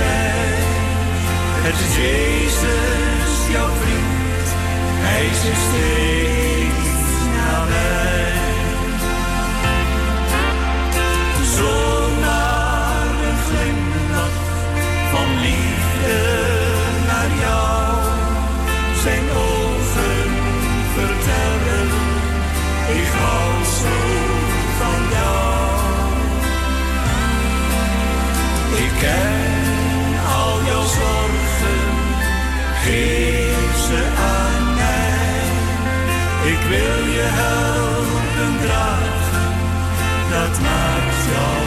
[0.00, 0.54] terzij.
[1.64, 4.48] Het is Jezus, jouw vriend.
[5.06, 8.32] Hij is er steeds nabij.
[11.56, 14.38] Zomaar een glimlach
[15.12, 16.20] van liefde
[17.06, 17.88] naar jou.
[19.02, 20.30] Zijn ogen
[20.96, 21.88] vertellen,
[23.00, 23.96] ik hou zo
[24.78, 25.40] van jou.
[28.84, 29.39] Ik ken
[36.70, 39.52] wil je helpen dragen,
[40.30, 41.59] dat maakt jou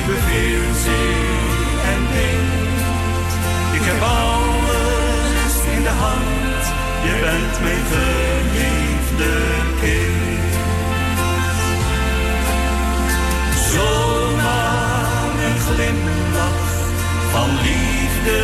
[0.00, 1.20] ik beveel zee
[1.92, 2.80] en wind.
[3.78, 6.62] Ik heb alles in de hand,
[7.06, 9.32] je bent mijn geliefde
[9.80, 10.52] kind.
[13.72, 16.70] Zomaar een glimlach
[17.32, 18.40] van liefde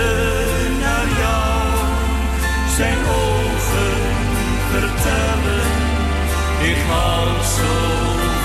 [0.84, 1.64] naar jou.
[2.76, 3.96] Zijn ogen
[4.70, 5.66] vertellen,
[6.70, 7.72] ik hou zo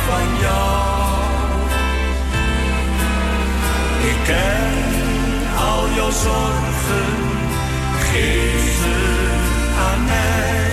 [0.07, 0.70] van jou.
[4.03, 4.73] Ik ken
[5.57, 7.13] al jouw zorgen,
[8.11, 8.97] geef ze
[9.89, 10.71] aan mij.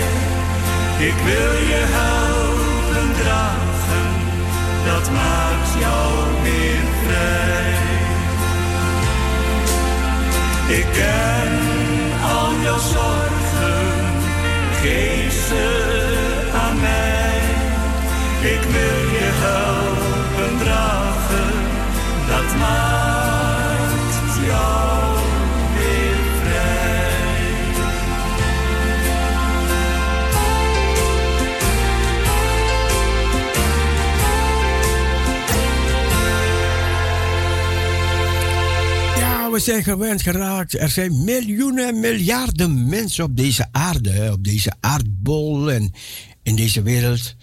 [1.08, 4.08] Ik wil je helpen dragen,
[4.84, 6.12] dat maakt jou
[6.42, 7.76] weer vrij.
[10.78, 11.52] Ik ken
[12.36, 13.86] al jouw zorgen,
[14.82, 15.66] geef ze
[16.64, 17.40] aan mij.
[18.52, 21.52] Ik wil je helpen dragen,
[22.28, 22.87] dat maakt
[39.60, 40.74] zijn gewend geraakt.
[40.74, 45.92] Er zijn miljoenen, miljarden mensen op deze aarde, op deze aardbol en
[46.42, 47.36] in deze wereld.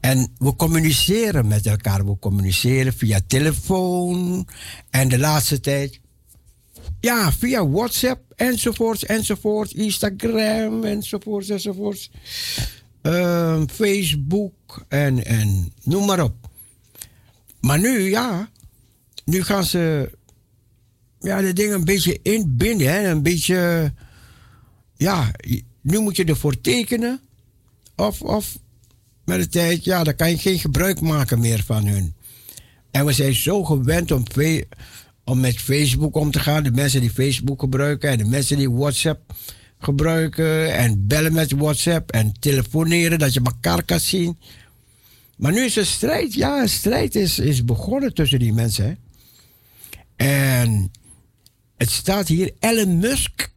[0.00, 2.06] En we communiceren met elkaar.
[2.06, 4.48] We communiceren via telefoon
[4.90, 6.00] en de laatste tijd.
[7.00, 12.10] Ja, via WhatsApp enzovoorts, enzovoorts, Instagram enzovoorts, enzovoorts.
[13.02, 16.34] Ehm, Facebook en, en noem maar op.
[17.60, 18.50] Maar nu, ja,
[19.24, 20.10] nu gaan ze
[21.20, 22.92] ja, de dingen een beetje inbinden.
[22.92, 23.10] Hè?
[23.10, 23.92] Een beetje,
[24.96, 25.30] ja,
[25.80, 27.20] nu moet je ervoor tekenen.
[27.96, 28.58] Of, of
[29.24, 32.14] met de tijd, ja, dan kan je geen gebruik maken meer van hun.
[32.90, 34.22] En we zijn zo gewend om,
[35.24, 36.62] om met Facebook om te gaan.
[36.62, 39.34] De mensen die Facebook gebruiken en de mensen die WhatsApp
[39.78, 40.74] gebruiken.
[40.74, 44.38] En bellen met WhatsApp en telefoneren, dat je elkaar kan zien.
[45.36, 48.84] Maar nu is een strijd, ja, een strijd is, is begonnen tussen die mensen.
[48.84, 48.94] Hè?
[50.60, 50.90] En
[51.78, 53.50] het staat hier, Elon Musk,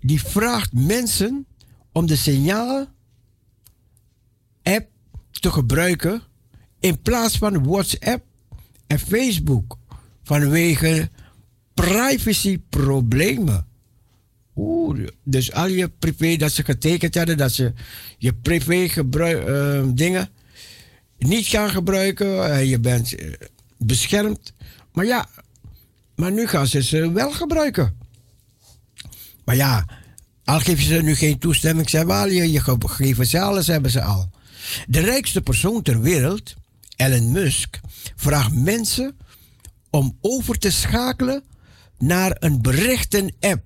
[0.00, 1.46] die vraagt mensen
[1.92, 2.86] om de signaal
[4.62, 4.88] app
[5.30, 6.22] te gebruiken
[6.80, 8.24] in plaats van WhatsApp
[8.86, 9.78] en Facebook
[10.22, 11.10] vanwege
[11.74, 13.66] privacyproblemen.
[14.56, 17.72] Oeh, dus al je privé dat ze getekend hadden, dat ze
[18.18, 20.28] je privé gebruik, eh, dingen
[21.18, 23.32] niet gaan gebruiken en je bent eh,
[23.78, 24.52] beschermd.
[24.92, 25.28] Maar ja,
[26.16, 27.98] maar nu gaan ze ze wel gebruiken.
[29.44, 29.88] Maar ja,
[30.44, 34.02] al geven ze nu geen toestemming, ze hebben al je, je gegevens, alles hebben ze
[34.02, 34.30] al.
[34.86, 36.54] De rijkste persoon ter wereld,
[36.96, 37.80] Elon Musk,
[38.16, 39.16] vraagt mensen
[39.90, 41.44] om over te schakelen
[41.98, 43.64] naar een berichten-app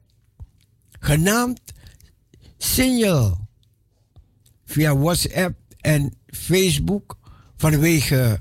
[1.00, 1.60] genaamd
[2.58, 3.48] Signal
[4.64, 7.18] via WhatsApp en Facebook
[7.56, 8.40] vanwege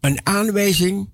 [0.00, 1.08] een aanwijzing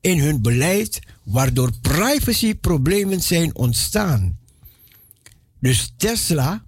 [0.00, 4.38] in hun beleid waardoor privacyproblemen zijn ontstaan.
[5.60, 6.64] Dus Tesla,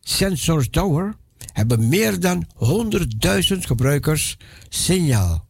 [0.00, 1.16] Sensor Tower
[1.52, 2.58] hebben meer dan 100.000
[3.58, 4.36] gebruikers
[4.68, 5.46] Signal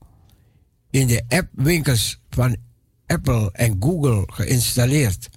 [0.90, 2.56] in de appwinkels van
[3.06, 5.28] Apple en Google geïnstalleerd.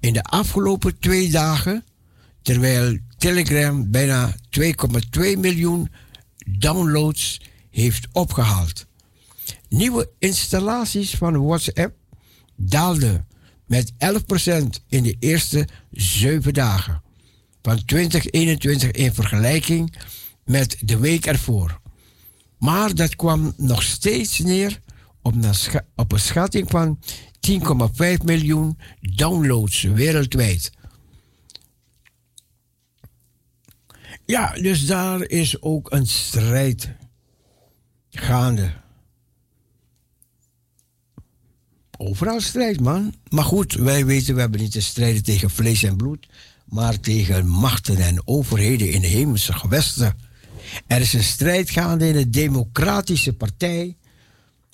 [0.00, 1.84] In de afgelopen twee dagen,
[2.42, 5.90] terwijl Telegram bijna 2,2 miljoen
[6.46, 7.40] downloads
[7.70, 8.86] heeft opgehaald.
[9.68, 11.94] Nieuwe installaties van WhatsApp
[12.56, 13.26] daalden
[13.66, 13.96] met 11%
[14.88, 17.02] in de eerste 7 dagen
[17.62, 19.94] van 2021 in vergelijking
[20.44, 21.80] met de week ervoor.
[22.58, 24.80] Maar dat kwam nog steeds neer
[25.22, 26.98] op een, scha- op een schatting van
[27.50, 30.70] 10,5 miljoen downloads wereldwijd.
[34.26, 36.88] Ja, dus daar is ook een strijd
[38.10, 38.72] gaande.
[41.98, 43.14] Overal strijd, man.
[43.28, 46.26] Maar goed, wij weten, we hebben niet te strijden tegen vlees en bloed,
[46.64, 50.16] maar tegen machten en overheden in de hemelse gewesten.
[50.86, 53.96] Er is een strijd gaande in de Democratische Partij,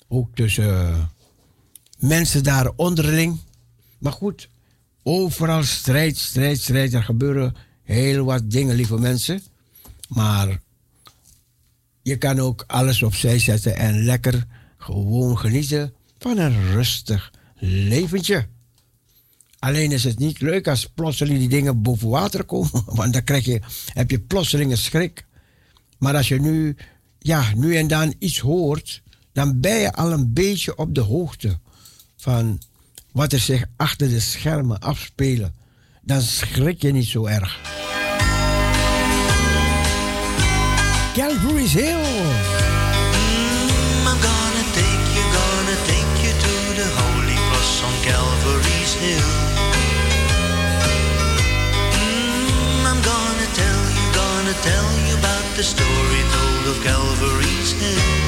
[0.07, 1.03] ook tussen eh,
[1.99, 3.39] mensen daar onderling.
[3.97, 4.49] Maar goed,
[5.03, 6.93] overal strijd, strijd, strijd.
[6.93, 9.41] Er gebeuren heel wat dingen, lieve mensen.
[10.07, 10.59] Maar
[12.01, 14.47] je kan ook alles opzij zetten en lekker
[14.77, 18.47] gewoon genieten van een rustig leventje.
[19.59, 23.45] Alleen is het niet leuk als plotseling die dingen boven water komen, want dan krijg
[23.45, 25.25] je, heb je plotseling een schrik.
[25.97, 26.75] Maar als je nu,
[27.19, 29.01] ja, nu en dan iets hoort,
[29.31, 31.59] dan ben je al een beetje op de hoogte
[32.15, 32.61] van
[33.11, 35.53] wat er zich achter de schermen afspelen.
[36.05, 37.59] Dan schrik je niet zo erg.
[41.13, 42.05] Calvary's Hill.
[44.09, 49.31] I'm gonna take you, gonna take you to the holy cross on Calvary's hill.
[51.93, 58.22] Mm, I'm gonna tell you, gonna tell you about the story told of Calvary's hill.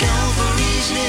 [0.00, 1.06] God forgive me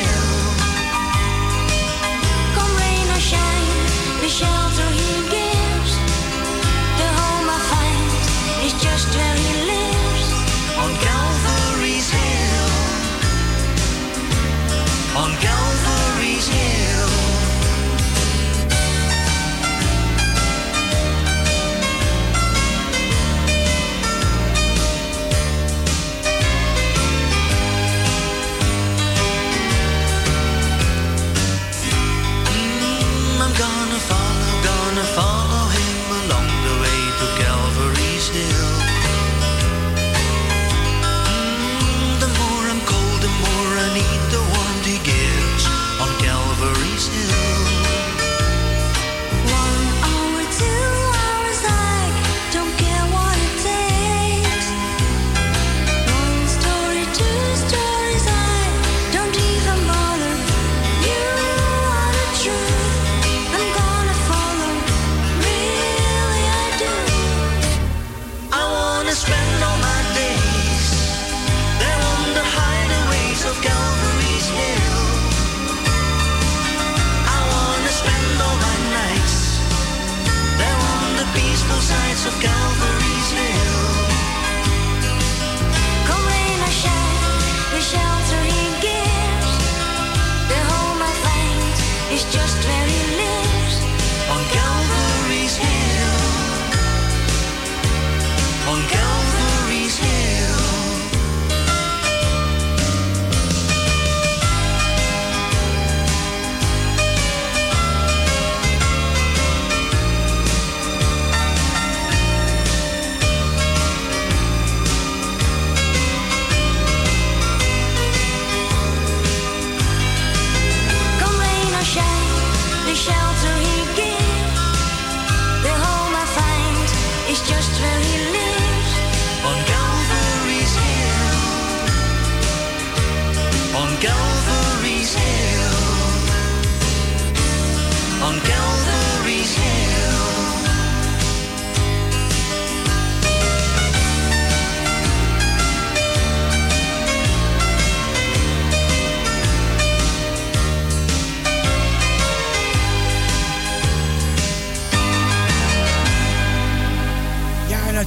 [2.56, 4.70] Come rain or shine we shall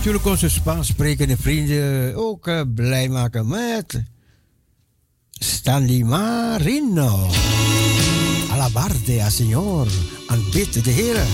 [0.05, 4.03] natuurlijk onze Spaans sprekende vrienden ook eh, blij maken met
[5.31, 7.31] Stanley Marino.
[8.51, 9.87] Alabarde, señor.
[10.27, 11.27] Aanbid de heren.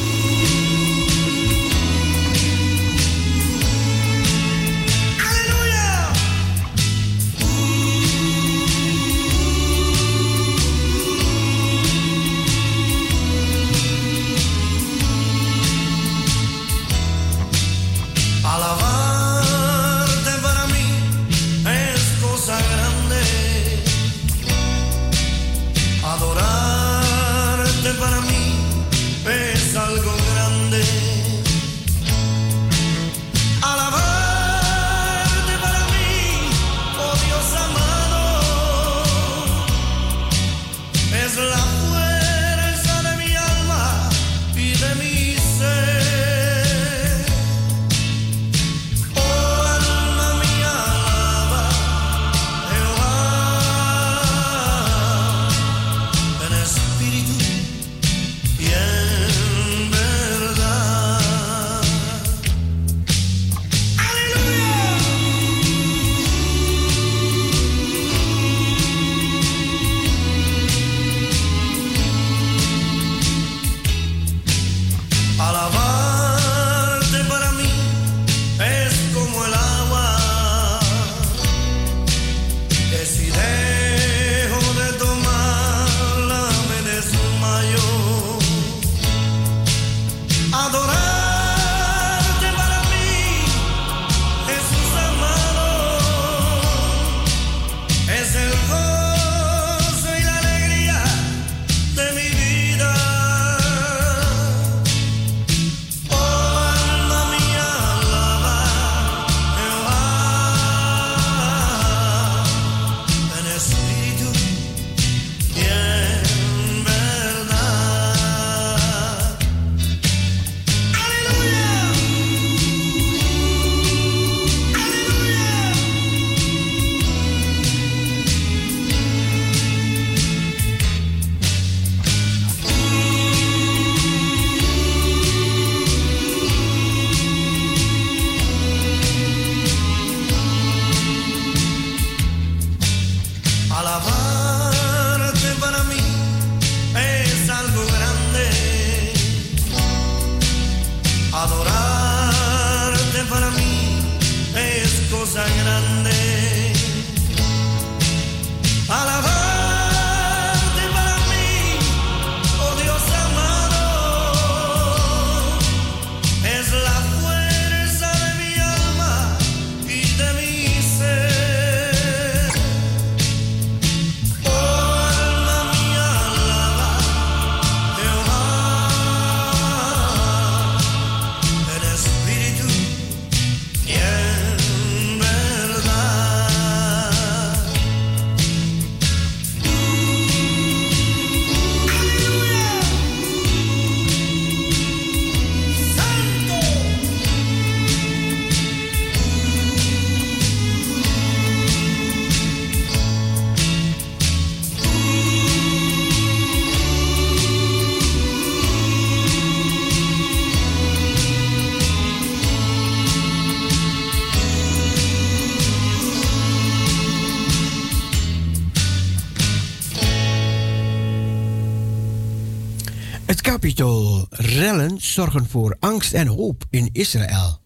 [225.11, 227.61] Zorgen voor angst en hoop in Israël.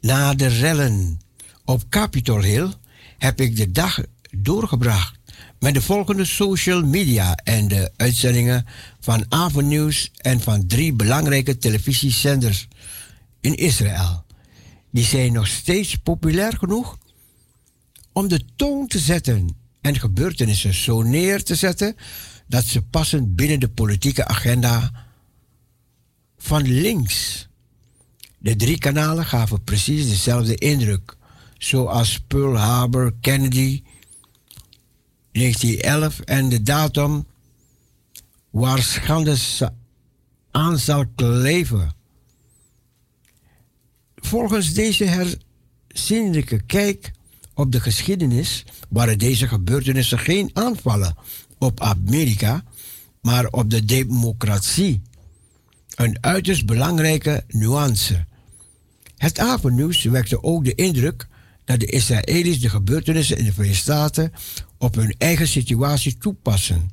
[0.00, 1.20] Na de rellen
[1.64, 2.72] op Capitol Hill
[3.18, 5.18] heb ik de dag doorgebracht
[5.58, 8.66] met de volgende social media en de uitzendingen
[9.00, 12.68] van Avonnieuws en van drie belangrijke televisiezenders
[13.40, 14.24] in Israël.
[14.90, 16.98] Die zijn nog steeds populair genoeg
[18.12, 21.96] om de toon te zetten en gebeurtenissen zo neer te zetten
[22.46, 25.06] dat ze passen binnen de politieke agenda
[26.38, 27.48] van links.
[28.38, 31.16] De drie kanalen gaven precies dezelfde indruk,
[31.58, 33.82] zoals Pearl Harbor, Kennedy,
[35.32, 37.26] 1911 en de datum
[38.50, 39.36] waar schande
[40.50, 41.96] aan zal kleven.
[44.16, 47.12] Volgens deze herzienlijke kijk
[47.54, 51.16] op de geschiedenis waren deze gebeurtenissen geen aanvallen
[51.58, 52.64] op Amerika,
[53.20, 55.02] maar op de democratie.
[55.98, 58.24] Een uiterst belangrijke nuance.
[59.16, 61.26] Het avondnieuws wekte ook de indruk
[61.64, 64.32] dat de Israëli's de gebeurtenissen in de Verenigde Staten
[64.78, 66.90] op hun eigen situatie toepassen.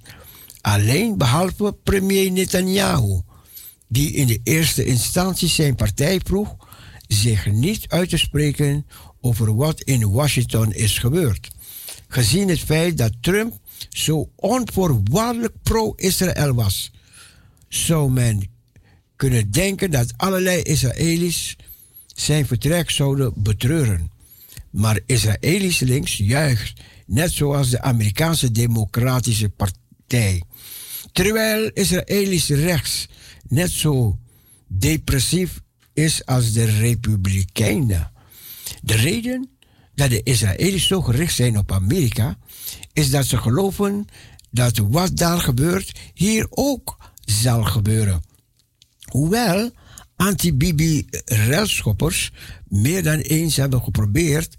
[0.61, 3.21] Alleen behalve premier Netanyahu,
[3.87, 6.55] die in de eerste instantie zijn partij vroeg
[7.07, 8.85] zich niet uit te spreken
[9.21, 11.51] over wat in Washington is gebeurd.
[12.07, 13.53] Gezien het feit dat Trump
[13.89, 16.91] zo onvoorwaardelijk pro-Israël was,
[17.67, 18.53] zou men
[19.15, 21.55] kunnen denken dat allerlei Israëli's
[22.15, 24.11] zijn vertrek zouden betreuren.
[24.69, 30.43] Maar Israëlisch links juicht, net zoals de Amerikaanse Democratische Partij.
[31.11, 33.07] Terwijl Israëlisch rechts
[33.47, 34.19] net zo
[34.67, 35.61] depressief
[35.93, 38.11] is als de Republikeinen.
[38.81, 39.49] De reden
[39.95, 42.37] dat de Israëli's zo gericht zijn op Amerika
[42.93, 44.05] is dat ze geloven
[44.51, 48.23] dat wat daar gebeurt hier ook zal gebeuren.
[49.05, 49.71] Hoewel
[50.15, 52.31] anti-Bibi-relschoppers
[52.67, 54.55] meer dan eens hebben geprobeerd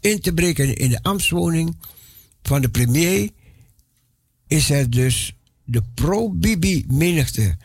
[0.00, 1.76] in te breken in de ambtswoning
[2.42, 3.30] van de premier,
[4.46, 7.56] is er dus de pro-Bibi-menigte.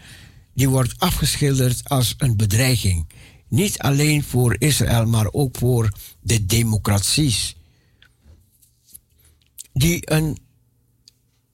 [0.53, 3.07] Die wordt afgeschilderd als een bedreiging.
[3.47, 5.91] Niet alleen voor Israël, maar ook voor
[6.21, 7.55] de democraties.
[9.73, 10.37] Die een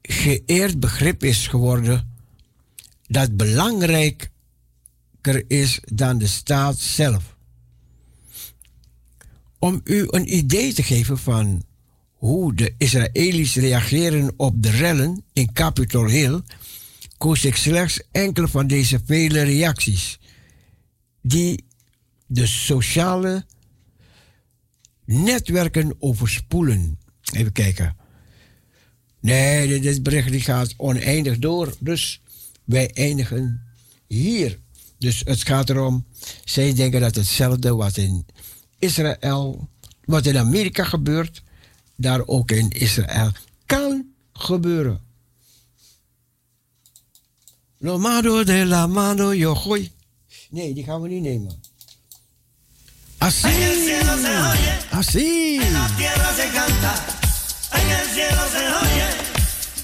[0.01, 2.09] geëerd begrip is geworden
[3.07, 3.37] dat
[5.21, 7.35] belangrijker is dan de staat zelf.
[9.59, 11.63] Om u een idee te geven van
[12.11, 16.41] hoe de Israëli's reageren op de rellen in Capitol Hill,
[17.17, 20.19] koos ik slechts enkele van deze vele reacties,
[21.21, 21.65] die
[22.27, 23.45] de sociale
[25.05, 26.99] netwerken overspoelen.
[27.33, 27.95] Even kijken.
[29.19, 32.21] Nee, dit- bericht gaat oneindig door, dus
[32.63, 33.61] wij eindigen
[34.07, 34.59] hier.
[35.01, 36.05] Dus het gaat erom,
[36.43, 38.25] zij denken dat hetzelfde wat in
[38.79, 39.67] Israël,
[40.05, 41.43] wat in Amerika gebeurt,
[41.95, 43.31] daar ook in Israël
[43.65, 45.01] kan gebeuren.
[47.77, 49.91] Lo mano de la mano yo gooi.
[50.49, 51.61] Nee, die gaan we niet nemen.
[53.17, 53.47] Así.
[54.91, 55.59] Así.
[55.61, 56.93] En la tierra se canta,
[57.71, 59.07] en el cielo se oye,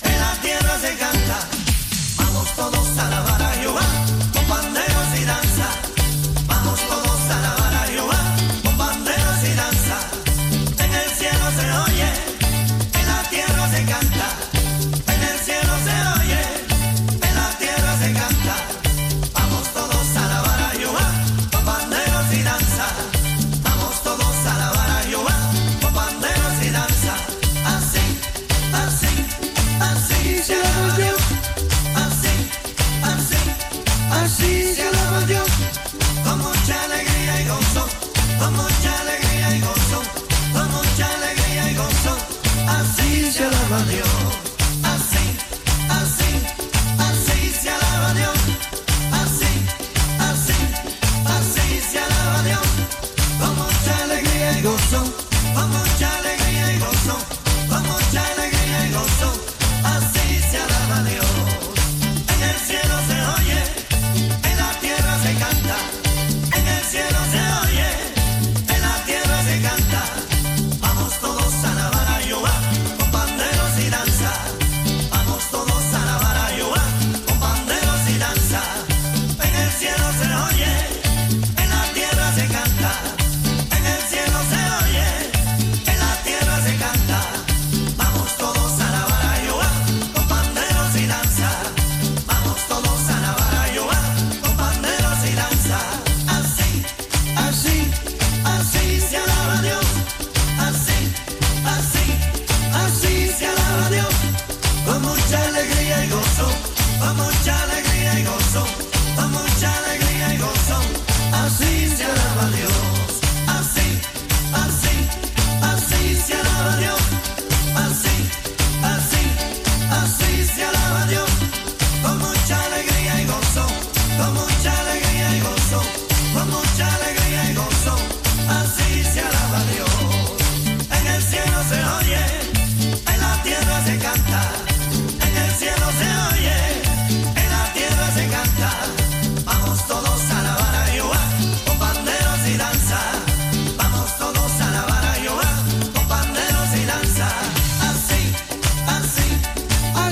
[0.01, 1.56] en la tierra se canta.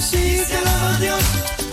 [0.05, 1.64] Así se alaba a Dios.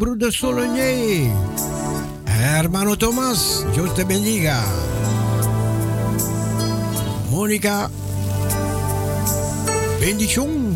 [0.00, 1.30] Bruder Solonier.
[2.24, 4.64] Hermano Tomás, Dios te bendiga.
[7.30, 7.90] Mónica,
[10.00, 10.74] bendición.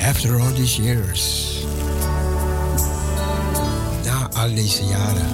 [0.00, 1.66] After all these years.
[4.06, 5.28] Na al deze jaren.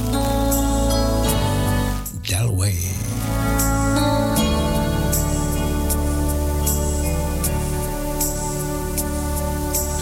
[2.26, 2.74] Delway.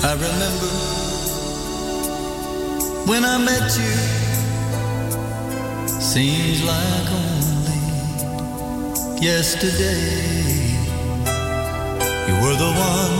[0.03, 1.00] I remember
[3.07, 3.97] when I met you.
[5.87, 7.81] Seems like only
[9.21, 10.77] yesterday.
[12.29, 13.17] You were the one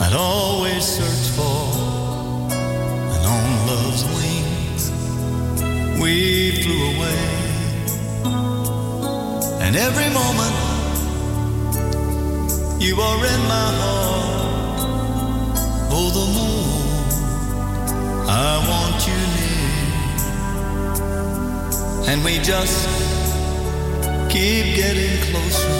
[0.00, 1.60] I'd always search for,
[3.14, 4.82] and on love's wings
[6.00, 6.12] we
[6.62, 7.22] flew away.
[9.64, 10.56] And every moment
[12.80, 14.78] you are in my heart.
[15.90, 16.47] Oh, the
[18.68, 19.70] want you near,
[22.10, 22.88] and we just
[24.28, 25.76] keep getting closer.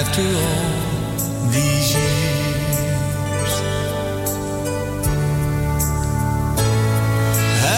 [0.00, 0.70] After all
[1.56, 3.52] these years,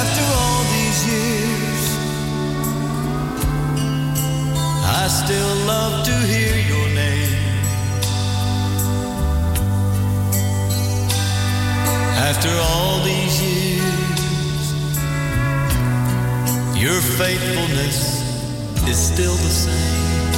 [0.00, 1.84] after all these years,
[5.00, 6.43] I still love to hear
[12.44, 14.74] After all these years,
[16.76, 18.20] your faithfulness
[18.86, 20.32] is still the same.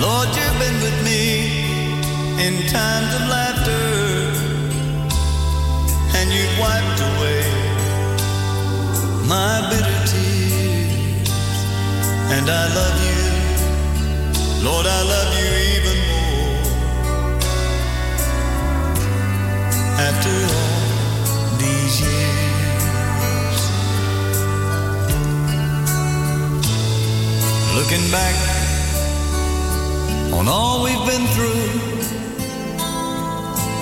[0.00, 1.60] Lord, you've been with me
[2.46, 3.84] in times of laughter,
[6.16, 7.44] and you've wiped away
[9.28, 11.28] my bitter tears.
[12.32, 15.99] And I love you, Lord, I love you even
[20.08, 23.58] After all these years,
[27.76, 28.36] looking back
[30.32, 31.68] on all we've been through,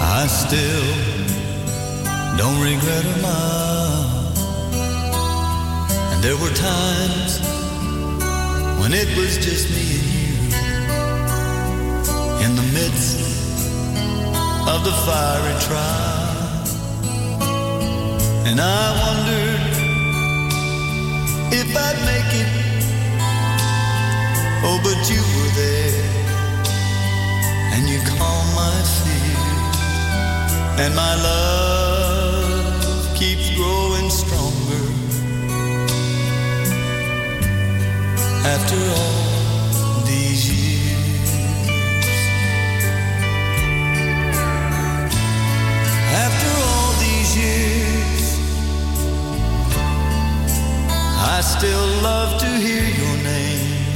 [0.00, 0.88] I still
[2.36, 4.32] don't regret a mile.
[6.12, 7.40] And there were times
[8.80, 10.28] when it was just me and you
[12.44, 13.27] in the midst
[14.74, 16.28] of the fiery trial.
[18.48, 19.62] And I wondered
[21.60, 22.50] if I'd make it.
[24.66, 26.08] Oh, but you were there
[27.74, 29.68] and you calmed my fears.
[30.82, 34.86] And my love keeps growing stronger
[38.44, 39.27] after all
[51.38, 53.86] I still love to hear your name.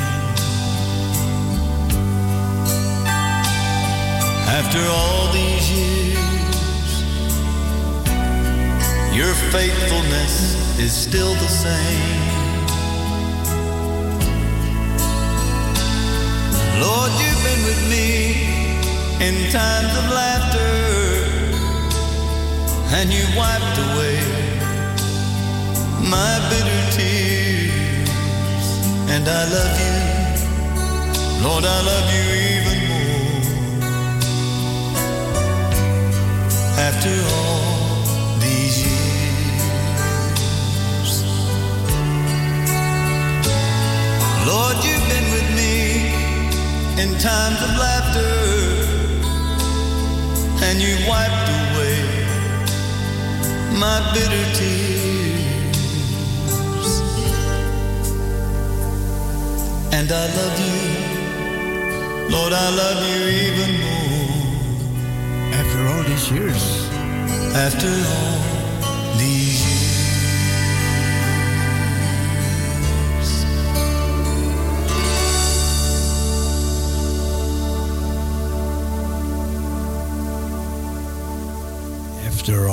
[4.58, 6.90] After all these years,
[9.12, 12.20] your faithfulness is still the same.
[16.80, 18.08] Lord, you've been with me
[19.26, 21.21] in times of laughter
[22.94, 24.20] and you wiped away
[26.10, 28.10] my bitter tears.
[29.08, 29.98] And I love you,
[31.44, 33.40] Lord, I love you even more.
[36.88, 37.64] After all
[38.40, 39.92] these years,
[44.46, 45.76] Lord, you've been with me
[47.02, 48.34] in times of laughter,
[50.66, 51.61] and you wiped away
[53.82, 55.80] my bitter tears.
[59.98, 60.82] And I love you,
[62.34, 64.30] Lord, I love you even more.
[65.58, 66.64] After all these years.
[67.66, 68.31] After all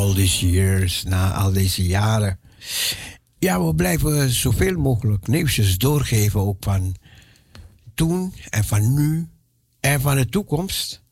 [0.09, 2.39] all years, na al deze jaren.
[3.39, 6.95] Ja, we blijven zoveel mogelijk nieuwsjes doorgeven, ook van
[7.93, 9.27] toen en van nu
[9.79, 11.03] en van de toekomst.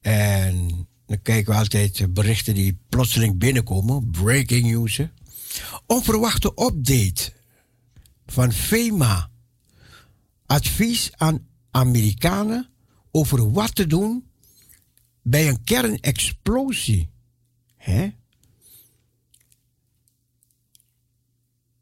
[0.00, 5.00] En dan kijken we altijd berichten die plotseling binnenkomen, breaking news.
[5.86, 7.32] Onverwachte update
[8.26, 9.30] van FEMA.
[10.46, 12.68] Advies aan Amerikanen
[13.10, 14.24] over wat te doen
[15.22, 17.10] bij een kernexplosie.
[17.86, 18.08] Hè?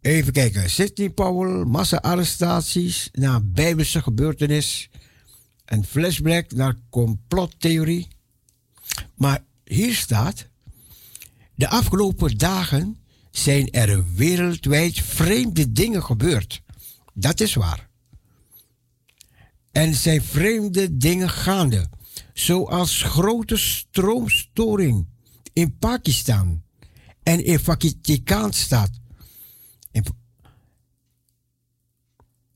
[0.00, 0.70] Even kijken.
[0.70, 4.90] Sidney Powell, massa-arrestaties na bijbelse gebeurtenis.
[5.64, 8.08] En flashback naar complottheorie.
[9.14, 10.48] Maar hier staat...
[11.56, 12.98] De afgelopen dagen
[13.30, 16.62] zijn er wereldwijd vreemde dingen gebeurd.
[17.12, 17.88] Dat is waar.
[19.72, 21.88] En zijn vreemde dingen gaande.
[22.32, 25.06] Zoals grote stroomstoring
[25.54, 26.62] in Pakistan
[27.22, 28.90] en in Vaticaanstad.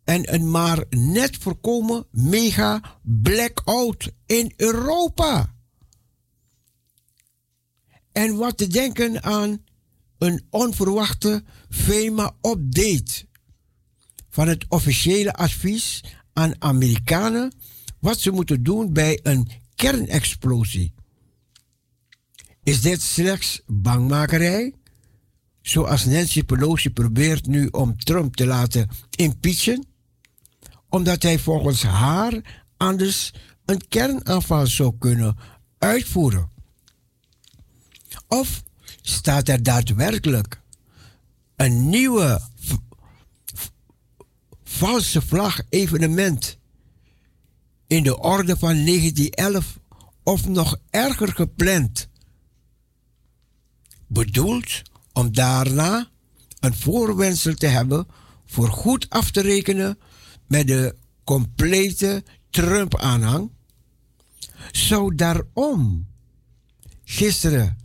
[0.04, 5.54] En een maar net voorkomen mega blackout in Europa.
[8.12, 9.64] En wat te denken aan
[10.18, 13.26] een onverwachte FEMA-update
[14.28, 17.52] van het officiële advies aan Amerikanen
[18.00, 20.94] wat ze moeten doen bij een kernexplosie.
[22.68, 24.74] Is dit slechts bangmakerij?
[25.62, 29.86] Zoals Nancy Pelosi probeert nu om Trump te laten impeachen?
[30.88, 33.32] Omdat hij volgens haar anders
[33.64, 35.36] een kernaanval zou kunnen
[35.78, 36.50] uitvoeren.
[38.26, 38.62] Of
[39.02, 40.60] staat er daadwerkelijk
[41.56, 42.40] een nieuwe
[44.64, 46.58] valse vlag evenement
[47.86, 49.78] in de orde van 1911
[50.22, 52.08] of nog erger gepland?
[54.08, 54.82] Bedoeld
[55.12, 56.08] om daarna
[56.60, 58.06] een voorwensel te hebben
[58.46, 59.98] voor goed af te rekenen
[60.46, 63.50] met de complete Trump-aanhang?
[64.70, 66.06] Zou daarom
[67.04, 67.78] gisteren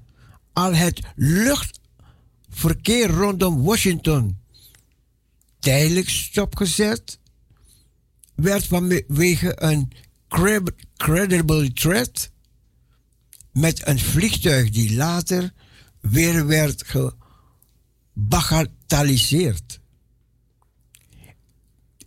[0.53, 4.37] al het luchtverkeer rondom Washington
[5.59, 7.19] tijdelijk stopgezet
[8.35, 9.91] werd vanwege een
[10.97, 12.29] credible threat
[13.51, 15.53] met een vliegtuig die later
[16.11, 16.83] weer werd
[18.13, 19.79] gebagatelliseerd.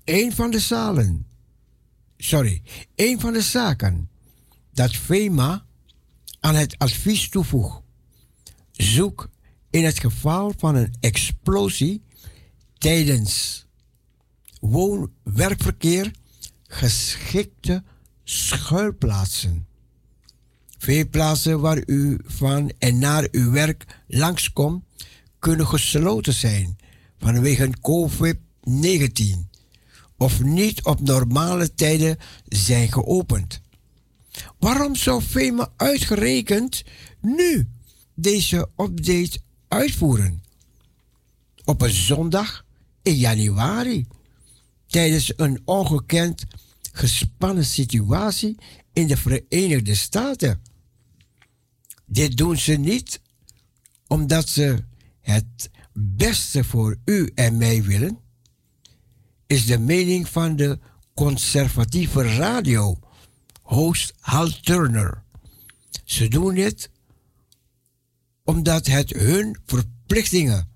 [0.05, 1.27] Een van de zalen,
[2.17, 2.63] sorry,
[2.95, 4.11] een van de zaken
[4.73, 5.67] dat FEMA
[6.41, 7.83] aan het advies toevoegt,
[8.73, 9.31] zoek
[9.71, 12.03] in het geval van een explosie
[12.79, 13.67] tijdens
[14.61, 16.11] woon-werkverkeer
[16.67, 17.85] geschikte
[18.25, 19.67] schuilplaatsen.
[20.87, 24.85] Veel plaatsen waar u van en naar uw werk langskomt,
[25.39, 26.77] kunnen gesloten zijn
[27.19, 28.35] vanwege COVID-19
[30.17, 33.61] of niet op normale tijden zijn geopend.
[34.59, 36.85] Waarom zou FEMA uitgerekend
[37.21, 37.69] nu
[38.15, 39.39] deze update
[39.69, 40.43] uitvoeren?
[41.65, 42.65] Op een zondag
[43.03, 44.07] in januari,
[44.87, 46.45] tijdens een ongekend
[46.93, 48.57] gespannen situatie
[48.93, 50.66] in de Verenigde Staten.
[52.07, 53.21] Dit doen ze niet
[54.07, 54.85] omdat ze
[55.21, 58.19] het beste voor u en mij willen,
[59.47, 60.79] is de mening van de
[61.15, 62.99] conservatieve radio,
[63.63, 65.23] host Hal Turner,
[66.05, 66.91] Ze doen dit
[68.45, 70.69] omdat het hun verplichtingen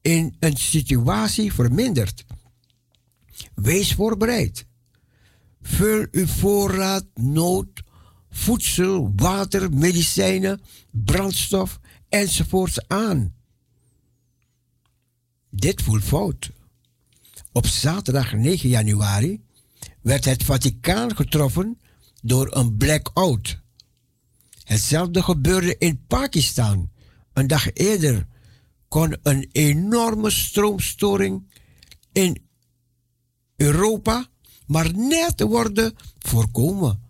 [0.00, 2.24] in een situatie vermindert.
[3.54, 4.66] Wees voorbereid.
[5.62, 7.82] Vul uw voorraad nood,
[8.34, 13.34] voedsel, water, medicijnen, brandstof enzovoorts aan.
[15.50, 16.50] Dit voelt fout.
[17.52, 19.44] Op zaterdag 9 januari
[20.00, 21.78] werd het Vaticaan getroffen
[22.22, 23.60] door een blackout.
[24.64, 26.90] Hetzelfde gebeurde in Pakistan.
[27.32, 28.26] Een dag eerder
[28.88, 31.50] kon een enorme stroomstoring
[32.12, 32.48] in
[33.56, 34.28] Europa
[34.66, 37.02] maar net worden voorkomen.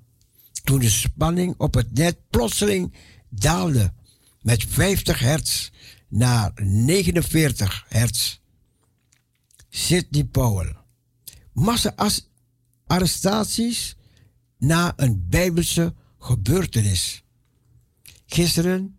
[0.64, 2.94] Toen de spanning op het net plotseling
[3.28, 3.92] daalde
[4.40, 5.70] met 50 hertz
[6.08, 8.38] naar 49 hertz.
[9.68, 10.76] Sidney Powell.
[11.52, 13.96] Massa-arrestaties
[14.58, 17.22] na een bijbelse gebeurtenis.
[18.26, 18.98] Gisteren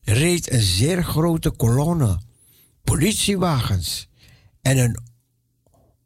[0.00, 2.20] reed een zeer grote kolonne
[2.82, 4.08] politiewagens
[4.62, 4.98] en een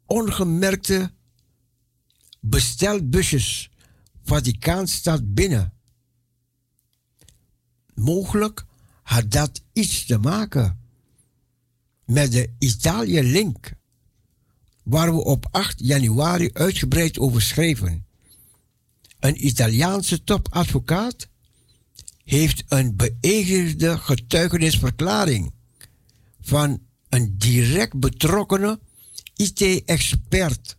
[0.05, 1.11] ongemerkte
[2.39, 3.69] bestelbusjes
[4.29, 5.73] Vaticaanstad binnen.
[7.93, 8.65] Mogelijk
[9.03, 10.79] had dat iets te maken
[12.05, 13.73] met de Italië-link,
[14.83, 18.05] waar we op 8 januari uitgebreid over schreven.
[19.19, 21.27] Een Italiaanse topadvocaat
[22.23, 25.53] heeft een beëdigde getuigenisverklaring
[26.41, 28.79] van een direct betrokkenen
[29.35, 30.77] IT-expert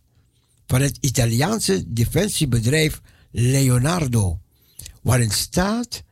[0.65, 3.01] van het Italiaanse defensiebedrijf
[3.31, 4.39] Leonardo,
[5.01, 6.03] waarin staat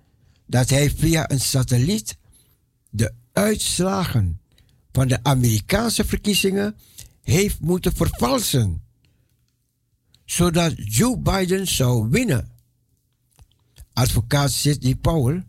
[0.46, 2.18] dat hij via een satelliet
[2.90, 4.42] de uitslagen
[4.92, 6.76] van de Amerikaanse verkiezingen
[7.22, 8.84] heeft moeten vervalsen,
[10.26, 12.52] zodat Joe Biden zou winnen.
[13.94, 15.46] Advocaat Sidney Powell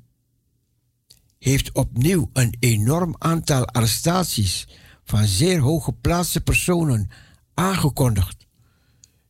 [1.38, 4.68] heeft opnieuw een enorm aantal arrestaties
[5.04, 7.08] van zeer hooggeplaatste personen
[7.54, 8.46] aangekondigd.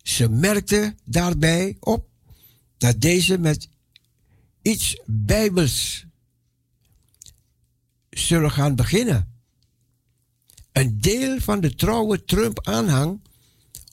[0.03, 2.10] Ze merkte daarbij op
[2.81, 3.69] dat deze met
[4.63, 6.07] iets bijbels
[8.11, 9.43] zullen gaan beginnen.
[10.73, 13.21] Een deel van de trouwe Trump-aanhang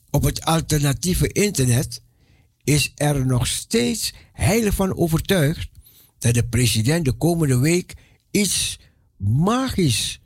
[0.09, 2.01] op het alternatieve internet
[2.63, 5.69] is er nog steeds heilig van overtuigd
[6.19, 7.93] dat de president de komende week
[8.31, 8.79] iets
[9.17, 10.19] magisch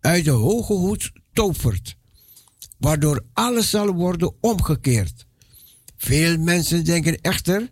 [0.00, 1.96] uit de hoge hoed tovert,
[2.78, 5.26] waardoor alles zal worden omgekeerd.
[6.02, 7.70] Veel mensen denken echter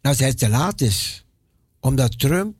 [0.00, 1.24] dat het te laat is,
[1.80, 2.56] omdat Trump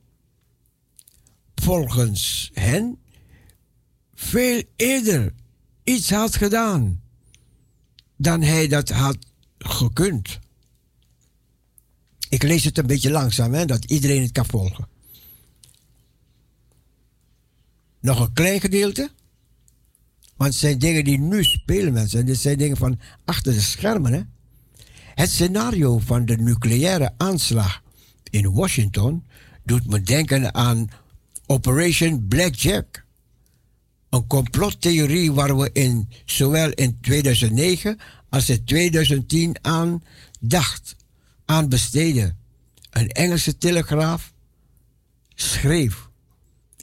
[1.55, 2.99] volgens hen
[4.13, 5.33] veel eerder
[5.83, 7.01] iets had gedaan
[8.15, 9.17] dan hij dat had
[9.57, 10.39] gekund.
[12.29, 14.87] Ik lees het een beetje langzaam, hè, dat iedereen het kan volgen.
[17.99, 19.11] Nog een klein gedeelte.
[20.35, 22.25] Want het zijn dingen die nu spelen, mensen.
[22.25, 24.13] Dit zijn dingen van achter de schermen.
[24.13, 24.21] Hè?
[25.15, 27.81] Het scenario van de nucleaire aanslag
[28.29, 29.25] in Washington
[29.63, 30.89] doet me denken aan
[31.45, 33.05] Operation Blackjack.
[34.09, 40.03] Een complottheorie waar we in, zowel in 2009 als in 2010 aan
[40.39, 40.95] dacht,
[41.45, 42.37] aan besteden.
[42.89, 44.33] Een Engelse telegraaf
[45.35, 46.09] schreef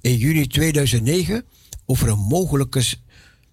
[0.01, 1.45] in juni 2009
[1.87, 2.85] over een mogelijke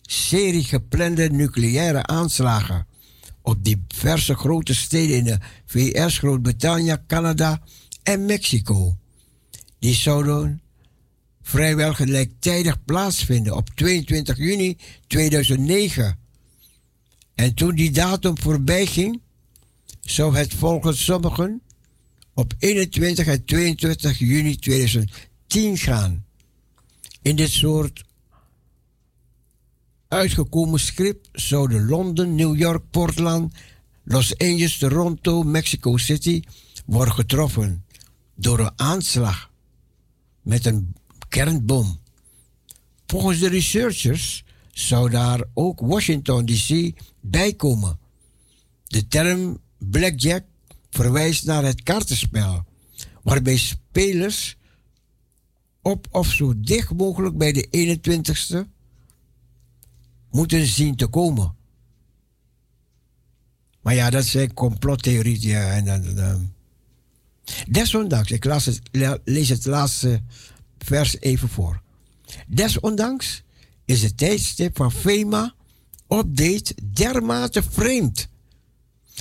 [0.02, 2.88] serie geplande nucleaire aanslagen
[3.50, 7.62] op diverse grote steden in de VS, Groot-Brittannië, Canada
[8.04, 8.98] en Mexico.
[9.80, 10.62] Die zouden
[11.42, 14.78] vrijwel gelijktijdig plaatsvinden op 22 juni
[15.08, 16.18] 2009.
[17.36, 19.22] En toen die datum voorbij ging,
[20.02, 21.62] zou het volgens sommigen
[22.34, 26.26] op 21 en 22 juni 2010 gaan.
[27.22, 28.04] In dit soort
[30.10, 33.54] uitgekomen script zouden Londen, New York, Portland,
[34.04, 36.44] Los Angeles, Toronto, Mexico City
[36.86, 37.86] worden getroffen
[38.36, 39.52] door een aanslag
[40.42, 40.96] met een
[41.28, 42.00] kernbom.
[43.08, 46.92] Volgens de researchers zou daar ook Washington DC
[47.22, 48.00] bij komen.
[48.88, 50.44] De term blackjack
[50.90, 52.66] verwijst naar het kaartenspel,
[53.24, 54.58] waarbij spelers
[55.82, 58.79] op of zo dicht mogelijk bij de 21ste
[60.32, 61.56] moeten zien te komen.
[63.82, 66.52] Maar ja, dat zijn complottheorieën.
[67.68, 68.82] Desondanks, ik las het,
[69.24, 70.22] lees het laatste
[70.78, 71.82] vers even voor.
[72.48, 73.44] Desondanks
[73.86, 75.54] is het tijdstip van FEMA
[76.08, 78.28] update dermate vreemd.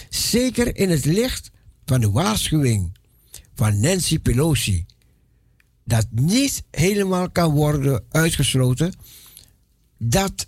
[0.09, 1.51] Zeker in het licht
[1.85, 2.97] van de waarschuwing
[3.55, 4.87] van Nancy Pelosi.
[5.85, 8.93] Dat niet helemaal kan worden uitgesloten
[9.99, 10.47] dat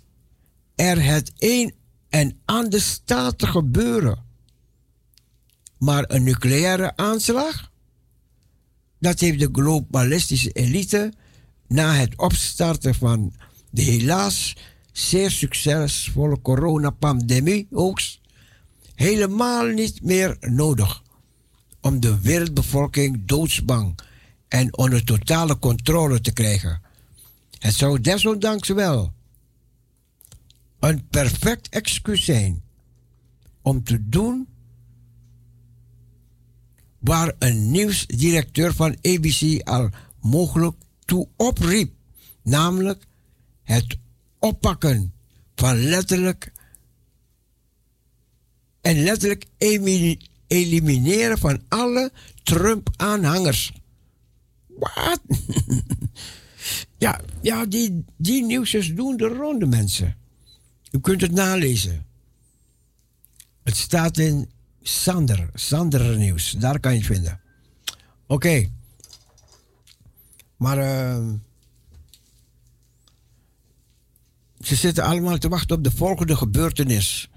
[0.81, 1.73] er het een
[2.09, 4.23] en ander staat te gebeuren.
[5.77, 7.71] Maar een nucleaire aanslag?
[8.99, 11.13] Dat heeft de globalistische elite
[11.67, 13.33] na het opstarten van
[13.69, 14.55] de helaas
[14.91, 18.19] zeer succesvolle coronapandemie oogst
[18.95, 21.01] helemaal niet meer nodig
[21.81, 23.99] om de wereldbevolking doodsbang
[24.47, 26.81] en onder totale controle te krijgen.
[27.59, 29.13] Het zou desondanks wel
[30.81, 32.63] een perfect excuus zijn
[33.61, 34.47] om te doen
[36.99, 39.89] waar een nieuwsdirecteur van ABC al
[40.19, 40.75] mogelijk
[41.05, 41.93] toe opriep,
[42.43, 43.03] namelijk
[43.63, 43.97] het
[44.39, 45.13] oppakken
[45.55, 46.51] van letterlijk
[48.81, 49.45] en letterlijk
[50.47, 52.11] elimineren van alle
[52.43, 53.73] Trump-aanhangers.
[54.67, 55.21] Wat?
[56.97, 60.20] ja, ja die, die nieuwsjes doen de ronde, mensen.
[60.91, 62.05] U kunt het nalezen.
[63.63, 64.49] Het staat in
[64.81, 66.51] Sander, Sander Nieuws.
[66.51, 67.39] Daar kan je het vinden.
[68.27, 68.69] Oké.
[70.57, 71.35] Maar ehm,
[74.59, 77.29] ze zitten allemaal te wachten op de volgende gebeurtenis.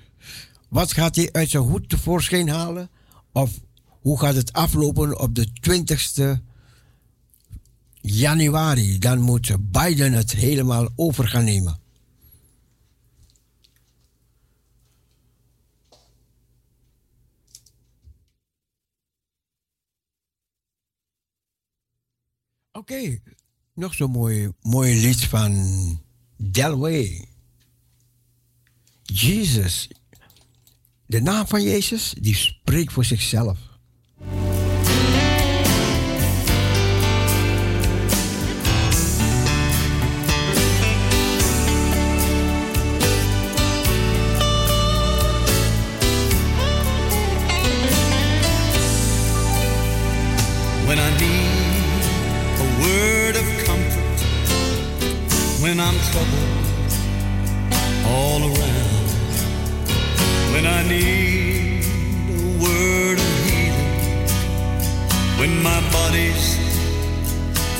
[0.69, 2.91] Wat gaat hij uit zijn hoed tevoorschijn halen?
[3.33, 6.43] Of hoe gaat het aflopen op de 20ste
[8.01, 8.99] januari?
[8.99, 11.84] Dan moet Biden het helemaal over gaan nemen.
[22.77, 23.21] Oké,
[23.75, 25.53] nog zo'n mooi, mooi lied van
[26.37, 27.29] Delway.
[29.03, 29.89] Jezus.
[31.07, 33.59] De naam van Jezus, die spreekt voor zichzelf.
[56.15, 59.09] When all around,
[60.53, 61.85] when I need
[62.31, 64.29] a word of healing,
[65.41, 66.47] when my body's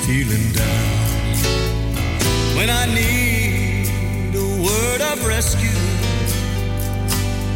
[0.05, 1.37] feeling down,
[2.57, 5.81] when I need a word of rescue,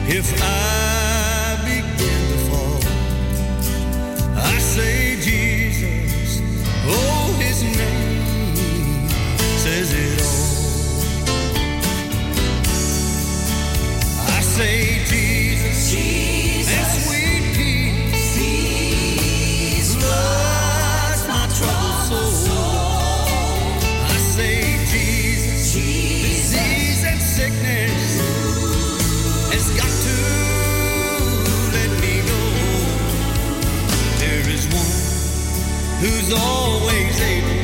[0.09, 2.81] if I begin to fall.
[4.37, 5.08] I say
[14.59, 15.95] say Jesus,
[16.75, 23.23] and sweet peace, peace floods my troubled soul.
[24.03, 24.59] I say
[24.91, 28.03] Jesus, disease and sickness
[29.55, 30.17] has got to
[31.77, 32.43] let me go.
[34.19, 34.95] There is one
[36.03, 37.63] who's always able.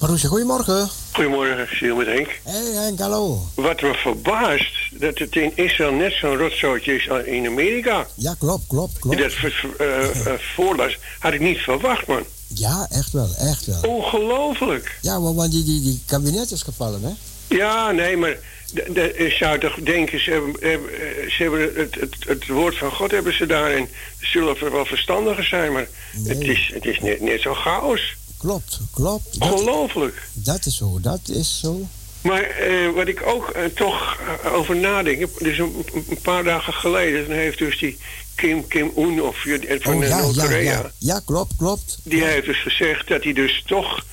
[0.00, 1.05] Marusje, goedemorgen.
[1.16, 2.40] Goedemorgen, Siel met Henk.
[2.44, 3.40] Hé hey, Henk, hallo.
[3.54, 8.06] Wat me verbaast, dat het in Israël net zo'n rotzootje is als in Amerika.
[8.14, 9.18] Ja, klopt, klopt, klopt.
[9.18, 9.32] dat
[9.78, 12.22] eh, voorlas, had ik niet verwacht, man.
[12.46, 13.80] Ja, echt wel, echt wel.
[13.82, 14.98] Ongelooflijk.
[15.02, 17.10] Ja, want die, die, die kabinet is gevallen, hè?
[17.56, 18.36] Ja, nee, maar
[18.72, 22.46] de- de- je zou toch denken, ze hebben, hebben, eh, ze hebben het, het, het
[22.46, 23.88] woord van God hebben ze daar en
[24.20, 25.86] ze zullen wel verstandiger zijn, maar
[26.24, 28.16] het is, het is net, net zo chaos.
[28.38, 29.40] Klopt, klopt.
[29.40, 30.28] Dat, Ongelooflijk.
[30.32, 31.88] dat is zo, dat is zo.
[32.20, 36.72] Maar eh, wat ik ook eh, toch eh, over nadenk, dus een, een paar dagen
[36.72, 37.98] geleden, dan heeft dus die
[38.34, 40.90] Kim Kim Un of je- van Oh ja, ja, Noord-Korea, ja.
[40.98, 41.98] Ja, klopt, klopt.
[42.02, 44.04] die heeft dus gezegd dat hij dus toch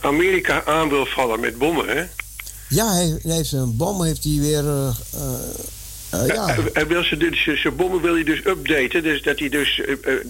[0.00, 2.04] Amerika aan wil vallen met bommen, hè?
[2.68, 4.64] Ja, hij, hij heeft zijn bom heeft hij weer.
[4.64, 9.50] ja, Hij, hij wil ze, dus, zijn bommen wil hij dus updaten, dus dat die
[9.50, 9.80] dus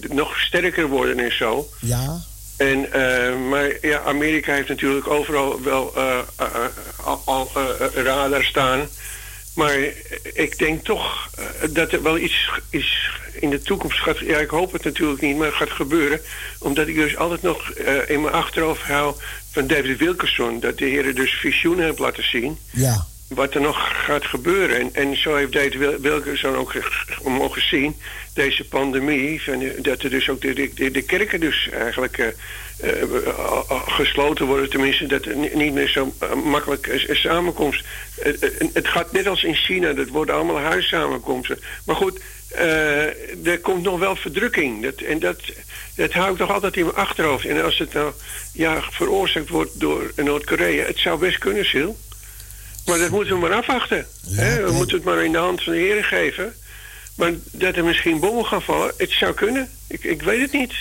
[0.09, 1.69] nog sterker worden en zo.
[1.79, 2.23] ja,
[2.69, 6.47] En, eh, maar ja, Amerika heeft natuurlijk overal wel eh, eh,
[7.25, 7.51] al,
[7.93, 8.87] radar staan.
[9.55, 9.77] Maar
[10.33, 11.29] ik denk toch
[11.69, 13.09] dat er wel iets is
[13.39, 14.19] in de toekomst gaat.
[14.19, 16.21] Ja, ik hoop het natuurlijk niet, maar het gaat gebeuren.
[16.59, 17.69] Omdat ik dus altijd nog
[18.07, 19.15] in mijn achterhoofd hou
[19.51, 20.59] van David Wilkerson.
[20.59, 22.57] Dat de heren dus visioenen heeft laten zien.
[22.69, 23.05] ja.
[23.27, 24.79] wat er nog gaat gebeuren.
[24.79, 27.95] En, en zo heeft Wil- Wilkerson ook ge- ge- mogen zien,
[28.33, 32.27] deze pandemie, van, eh, dat er dus ook de, de, de kerken dus eigenlijk eh,
[33.01, 34.69] eh, gesloten worden.
[34.69, 37.83] Tenminste, dat er ni- niet meer zo makkelijk samenkomst.
[38.73, 41.59] Het gaat net als in China, dat worden allemaal huissamenkomsten.
[41.85, 42.19] Maar goed,
[43.43, 44.83] er komt nog wel verdrukking.
[44.83, 45.39] Dat, en dat,
[45.95, 47.45] dat hou ik toch altijd in mijn achterhoofd.
[47.45, 48.13] En als het nou
[48.53, 51.91] ja, veroorzaakt wordt door Noord-Korea, het zou best kunnen, Sil.
[52.85, 54.07] Maar dat moeten we maar afwachten.
[54.35, 54.63] hè?
[54.65, 56.55] We moeten het maar in de hand van de heren geven.
[57.15, 59.69] Maar dat er misschien bommen gaan vallen, het zou kunnen.
[59.87, 60.73] Ik, ik weet het niet.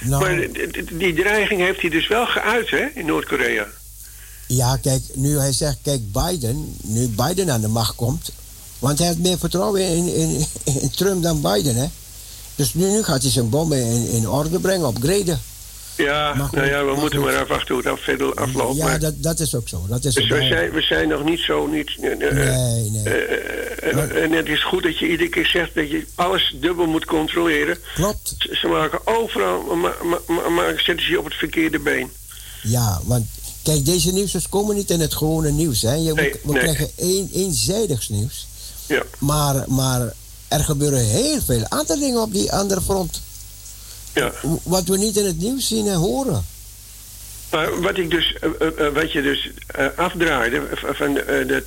[0.00, 0.22] Nou.
[0.22, 0.48] Maar
[0.92, 3.66] die dreiging heeft hij dus wel geuit, hè, in Noord-Korea.
[4.46, 8.30] Ja, kijk, nu hij zegt, kijk, Biden, nu Biden aan de macht komt.
[8.78, 11.86] Want hij heeft meer vertrouwen in, in, in Trump dan Biden, hè?
[12.54, 15.40] Dus nu, nu gaat hij zijn bommen in, in orde brengen, upgraden.
[15.96, 17.28] Ja, goed, nou ja, we maar moeten goed.
[17.28, 18.76] maar afwachten hoe dat verder afloopt.
[18.76, 19.84] Ja, dat, dat is ook zo.
[19.88, 21.66] Dat is dus ook we zijn, we zijn nog niet zo...
[21.66, 23.14] Niet, eh, eh, Nee, nee.
[23.14, 27.04] eh, en het is goed dat je iedere keer zegt dat je alles dubbel moet
[27.04, 27.78] controleren.
[27.94, 28.34] Klopt.
[28.38, 29.94] Ze maken overal, maar,
[30.26, 32.10] maar, maar, zetten ze je op het verkeerde been.
[32.62, 33.26] Ja, want
[33.62, 35.94] kijk, deze nieuwsjes komen niet in het gewone nieuws, hè?
[35.94, 36.62] Je, we Nee, we nee.
[36.62, 38.46] krijgen één, eenzijdigs nieuws.
[38.86, 39.02] Ja.
[39.18, 40.12] Maar, maar
[40.48, 43.20] er gebeuren heel veel andere dingen op die andere front.
[44.16, 44.32] Ja.
[44.62, 46.44] Wat we niet in het nieuws zien en horen.
[47.50, 49.50] Maar wat ik dus, eh, eh, eh, wat je dus
[49.96, 51.14] afdraaide van
[51.46, 51.64] dat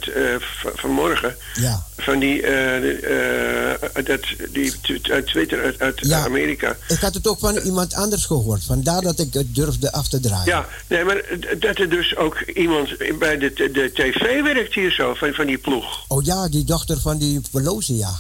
[0.76, 1.86] vanmorgen, Ja.
[1.98, 4.20] van die, eh, dat,
[4.52, 4.74] die
[5.12, 6.24] uit Twitter uit, uit Ja.
[6.24, 6.78] Amerika.
[6.88, 8.64] Ik had het ook van iemand anders gehoord.
[8.64, 10.46] Vandaar dat ik het durfde af te draaien.
[10.46, 11.22] Ja, nee, maar
[11.60, 15.46] dat er dus ook iemand bij de, de, de tv werkt hier zo, van, van
[15.46, 16.04] die ploeg.
[16.08, 18.20] Oh ja, die dochter van die Pelosi, ja.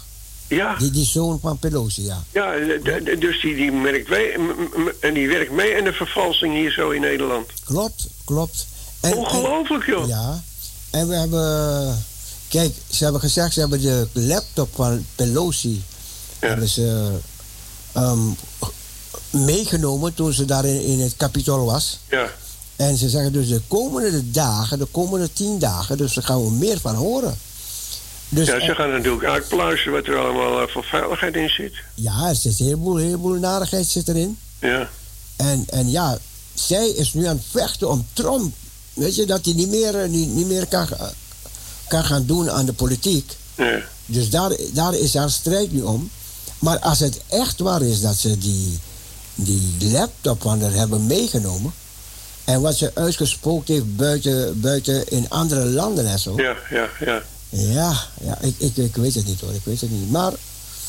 [0.50, 2.24] Ja, Die, die zoon van Pelosi, ja.
[2.32, 2.52] ja
[2.84, 4.32] d- dus die, die, werkt mee,
[5.00, 7.48] en die werkt mee aan de vervalsing hier zo in Nederland.
[7.66, 8.68] Klopt, klopt.
[9.00, 10.08] En, Ongelooflijk, joh.
[10.08, 10.42] Ja.
[10.92, 12.04] En we hebben...
[12.48, 15.84] Kijk, ze hebben gezegd, ze hebben de laptop van Pelosi...
[16.40, 17.18] hebben ze
[17.92, 18.20] ehm,
[19.30, 22.00] meegenomen toen ze daar in, in het Capitool was.
[22.10, 22.30] Ja.
[22.76, 25.98] En ze zeggen dus de komende dagen, de komende tien dagen...
[25.98, 27.38] dus daar gaan we meer van horen.
[28.30, 31.74] Dus, ja, ze gaan natuurlijk uitpluizen wat er allemaal eh, voor veiligheid in zit.
[31.94, 34.38] Ja, er zit een heleboel, heleboel narigheid zit erin.
[34.60, 34.90] Ja.
[35.36, 36.18] En, en ja,
[36.54, 38.54] zij is nu aan het vechten om Trump.
[38.94, 41.12] Weet je, dat hij niet meer, eh, niet, niet meer kan, ga-
[41.88, 43.32] kan gaan doen aan de politiek.
[43.56, 43.80] Ja.
[44.06, 46.10] Dus daar, daar is haar strijd nu om.
[46.60, 48.80] Maar als het echt waar is dat ze die,
[49.36, 51.74] die laptop van haar hebben meegenomen.
[52.44, 56.34] En wat ze uitgespookt heeft buiten, buiten in andere landen en zo.
[56.38, 57.22] Ja, ja, ja.
[57.50, 60.12] Ja, ja ik, ik, ik weet het niet hoor, ik weet het niet.
[60.12, 60.32] Maar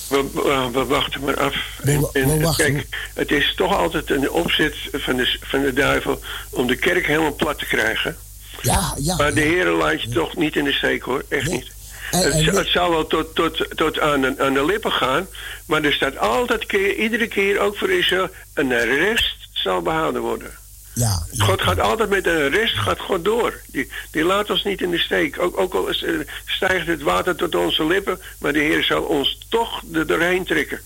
[0.08, 1.54] We, we, we wachten maar af.
[1.82, 2.72] En- en wachten.
[2.74, 6.20] Kijk, het is toch altijd een opzet van de, van de duivel
[6.50, 8.16] om de kerk helemaal plat te krijgen.
[8.62, 9.16] ja, ja.
[9.16, 11.66] Maar de heren laat je toch niet in de steek hoor, echt niet.
[12.10, 14.92] En- het, en- zou- het zou wel tot, tot, tot aan, de, aan de lippen
[14.92, 15.26] gaan,
[15.66, 20.50] maar er staat altijd, keer, iedere keer ook voor Israël, een rest zal behouden worden.
[21.00, 21.44] Ja, ja.
[21.44, 23.60] God gaat altijd met een rest gaat God door.
[23.66, 25.38] Die, die laat ons niet in de steek.
[25.40, 26.12] Ook, ook al is, eh,
[26.46, 30.80] stijgt het water tot onze lippen, maar de Heer zal ons toch er doorheen trekken.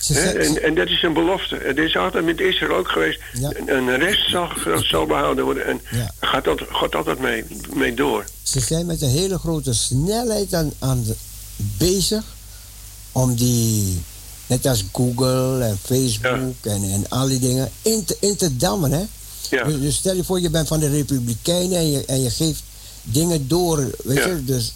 [0.00, 1.56] Ze En, en dat is een belofte.
[1.62, 3.20] Het is altijd met Israël ook geweest.
[3.32, 3.50] Ja.
[3.54, 5.66] Een, een rest zal, zal behouden worden.
[5.66, 6.10] En Ja.
[6.20, 7.44] gaat dat, God altijd mee,
[7.74, 8.24] mee door.
[8.42, 11.14] Ze zijn met een hele grote snelheid aan, aan de-
[11.78, 12.24] bezig
[13.12, 14.02] om die,
[14.46, 18.92] net als Google en Facebook en, en al die dingen, in te, in te dammen.
[18.92, 19.02] Hè?
[19.50, 19.64] Ja.
[19.64, 22.62] Dus, dus stel je voor, je bent van de Republikeinen en je, en je geeft
[23.02, 24.26] dingen door, weet Ja.
[24.26, 24.72] je, dus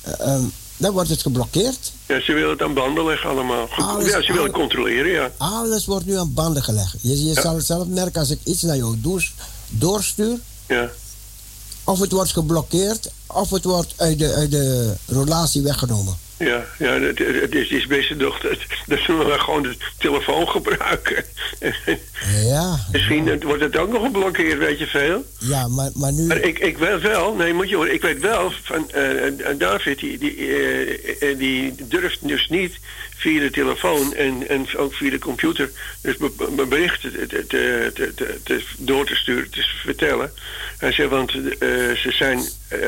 [0.00, 0.42] eh, ehm,
[0.76, 1.92] dan wordt het geblokkeerd.
[2.08, 3.68] Ja, ze willen het aan banden leggen allemaal.
[3.78, 5.30] Alles- ja, ze willen alles- controleren, ja.
[5.36, 6.94] Alles wordt nu aan banden gelegd.
[7.00, 7.40] Je, je Ja.
[7.40, 9.34] zal het zelf merken als ik iets naar jou doors-
[9.68, 10.90] doorstuur, Ja,
[11.84, 16.16] of het wordt geblokkeerd, of het wordt uit de, uit de relatie weggenomen.
[16.44, 18.34] Ja, ja het, het is, is best dat,
[18.86, 21.24] dat ze maar gewoon de telefoon gebruiken.
[22.44, 25.24] Ja, Misschien wordt het ook nog geblokkeerd, weet je veel.
[25.38, 26.26] ja maar, maar nu...
[26.26, 29.58] Maar ik, ik weet wel, nee, moet je horen, ik weet wel van eh, eh,
[29.58, 30.36] David, die, die,
[31.20, 32.74] eh, die durft dus niet
[33.16, 35.70] via de telefoon en, en ook via de computer,
[36.02, 40.32] dus be- berichten te, te, te, te- te- door te sturen, te vertellen.
[40.78, 42.38] Hij zegt, want eh, ze zijn,
[42.68, 42.80] eh,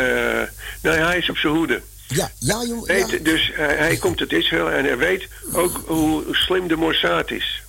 [0.83, 1.81] nou ja, hij is op zijn hoede.
[2.09, 3.23] Ja, ja, jongen.
[3.25, 7.63] Dus hij, hij komt uit Israël en hij weet ook hoe slim de Mossad is.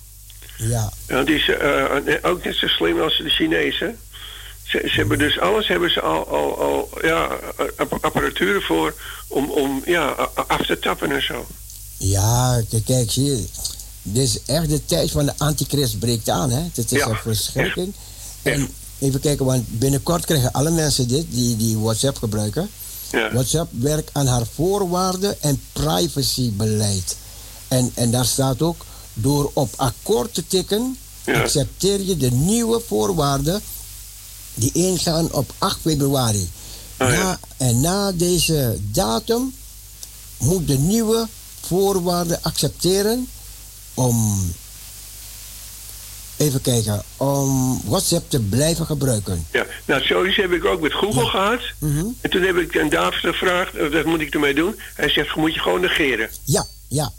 [0.56, 1.84] ja, Want die is eh,
[2.22, 3.98] ook net zo slim als de Chinezen.
[4.62, 7.38] Ze, ze hebben dus alles hebben ze al, al, al ja,
[7.76, 8.94] app- apparatuur voor
[9.26, 10.06] om, om ja,
[10.46, 11.46] af te tappen en zo.
[11.96, 13.44] ja kijk, zie je.
[14.02, 16.62] Dit is echt de tijd van de antichrist breekt aan, hè.
[16.74, 17.94] Het is Ja, een verschrikking.
[18.42, 18.68] En
[18.98, 22.70] even kijken, want binnenkort krijgen alle mensen dit, die, die WhatsApp gebruiken.
[23.16, 23.32] Ja.
[23.32, 27.16] WhatsApp werkt aan haar voorwaarden en privacybeleid.
[27.68, 28.84] En, en daar staat ook,
[29.14, 31.40] door op akkoord te tikken, Ja.
[31.42, 33.60] accepteer je de nieuwe voorwaarden
[34.54, 36.50] die ingaan op 8 februari.
[37.00, 37.14] Oh, ja.
[37.22, 39.54] na, en na deze datum
[40.38, 41.28] moet de nieuwe
[41.60, 43.28] voorwaarden accepteren
[43.94, 44.40] om,
[46.36, 49.46] even kijken, om WhatsApp te blijven gebruiken.
[49.52, 51.60] Ja, nou zoiets heb ik ook met Google gehad.
[51.78, 52.04] Mhm.
[52.20, 54.74] En toen heb ik aan David gevraagd, eh, wat moet ik ermee doen?
[54.94, 56.28] Hij zegt, moet je gewoon negeren.
[56.44, 57.12] Ja, ja,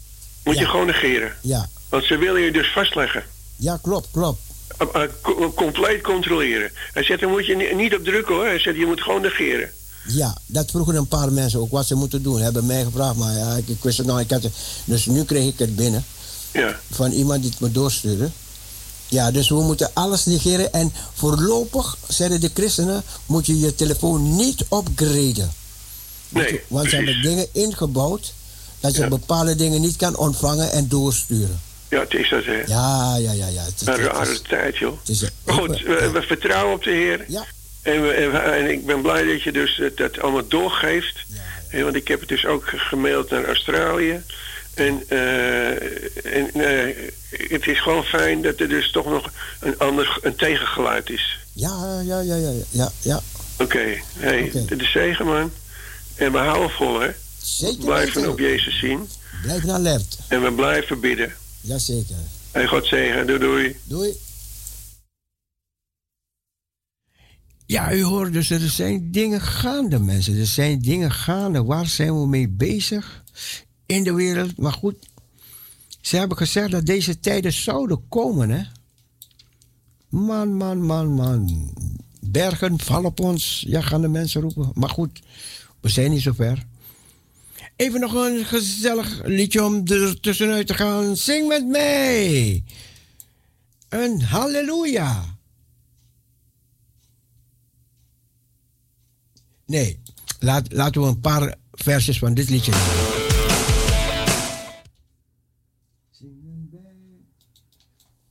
[0.43, 0.61] Moet Ja.
[0.61, 1.33] je gewoon negeren.
[1.41, 3.23] ja, Want ze willen je dus vastleggen.
[3.55, 4.39] ja, klopt, klopt.
[4.77, 6.71] Eh, eh, co- compleet controleren.
[6.93, 8.45] Hij zegt, daar moet je ni- niet op drukken hoor.
[8.45, 9.69] Hij zegt, je moet gewoon negeren.
[10.07, 12.39] Ja, dat vroegen een paar mensen ook wat ze moeten doen.
[12.41, 14.19] Hebben mij gevraagd, maar ja, ik, ik wist het nou.
[14.19, 14.53] Ik had het,
[14.85, 16.05] dus nu kreeg ik het binnen
[16.51, 18.29] Ja, van iemand die het me doorstuurde.
[19.07, 20.73] Ja, dus we moeten alles negeren.
[20.73, 25.51] En voorlopig, zeiden de christenen, moet je je telefoon niet upgraden.
[26.29, 28.33] nee, Want ze hebben dingen ingebouwd
[28.79, 29.07] dat je Ja.
[29.07, 31.61] bepaalde dingen niet kan ontvangen en doorsturen.
[31.89, 32.61] Ja, het is dat hè.
[32.65, 33.61] Ja, ja, ja, ja.
[33.63, 34.97] Het is, Een het is- rare tijd joh.
[35.05, 37.25] is goed, we, we vertrouwen op de Heer.
[37.27, 37.45] Ja,
[37.81, 41.15] En, we- en, we- en ik ben blij dat je dus dat allemaal doorgeeft.
[41.67, 44.21] Hè, Want ik heb het dus ook gemaild naar Australië.
[44.77, 45.69] En, eh,
[46.37, 46.95] en eh,
[47.49, 51.39] het is gewoon fijn dat er dus toch nog een ander een tegengeluid is.
[51.53, 53.21] ja, ja, ja, ja, ja, ja.
[53.59, 54.65] Oké, hey, Oké.
[54.65, 55.51] dit is zegen man.
[56.15, 57.09] En we houden vol hè.
[57.41, 58.31] Zeker We blijven weten.
[58.31, 59.09] op Jezus zien.
[59.41, 60.17] Blijf alert.
[60.27, 61.33] En we blijven bidden.
[61.61, 62.15] Jazeker.
[62.51, 63.27] Hey, God zegen.
[63.27, 63.75] Doei doei.
[63.83, 64.13] Doei.
[67.65, 70.39] Ja, u hoort dus, er zijn dingen gaande, mensen.
[70.39, 71.63] Er zijn dingen gaande.
[71.63, 73.23] Waar zijn we mee bezig
[73.87, 74.57] in de wereld?
[74.57, 74.95] Maar goed,
[76.01, 78.63] ze hebben gezegd dat deze tijden zouden komen, hè?
[80.09, 81.73] Man, man, man, man.
[82.19, 83.63] Bergen vallen op ons.
[83.67, 84.71] Ja, gaan de mensen roepen.
[84.73, 85.21] Maar goed,
[85.81, 86.65] we zijn niet zo ver.
[87.75, 91.17] Even nog een gezellig liedje om er tussenuit te gaan.
[91.17, 92.63] Zing met mij.
[93.89, 95.37] Een halleluja.
[99.65, 99.99] Nee,
[100.39, 102.71] laat, laten we een paar versjes van dit liedje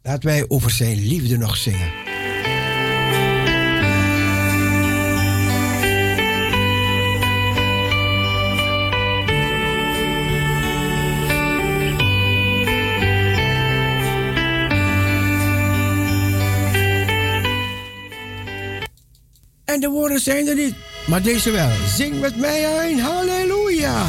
[0.07, 1.93] Laten wij over zijn liefde nog zingen.
[19.65, 20.74] En de woorden zijn er niet,
[21.07, 21.70] maar deze wel.
[21.97, 24.07] Zing met mij een halleluja.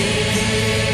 [0.00, 0.89] Ja,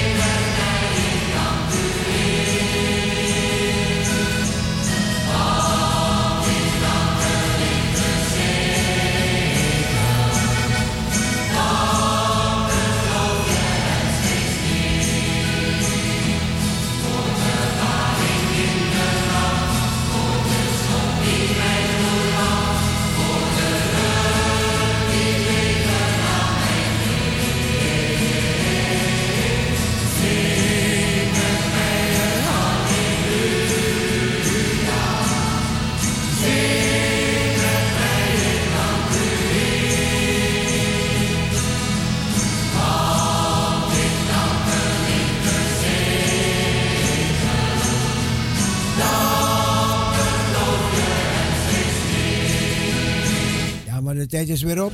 [54.07, 54.93] maar de tijd is weer op.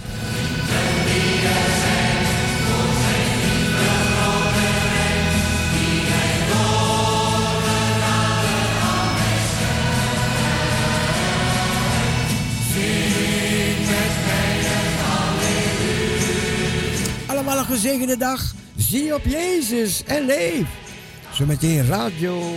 [17.27, 18.55] Allemaal een gezegende dag.
[18.77, 20.67] Zie op Jezus en leef.
[21.33, 22.55] Zometeen radio.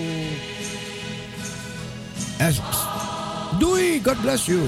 [3.59, 4.59] Doei, God bless you.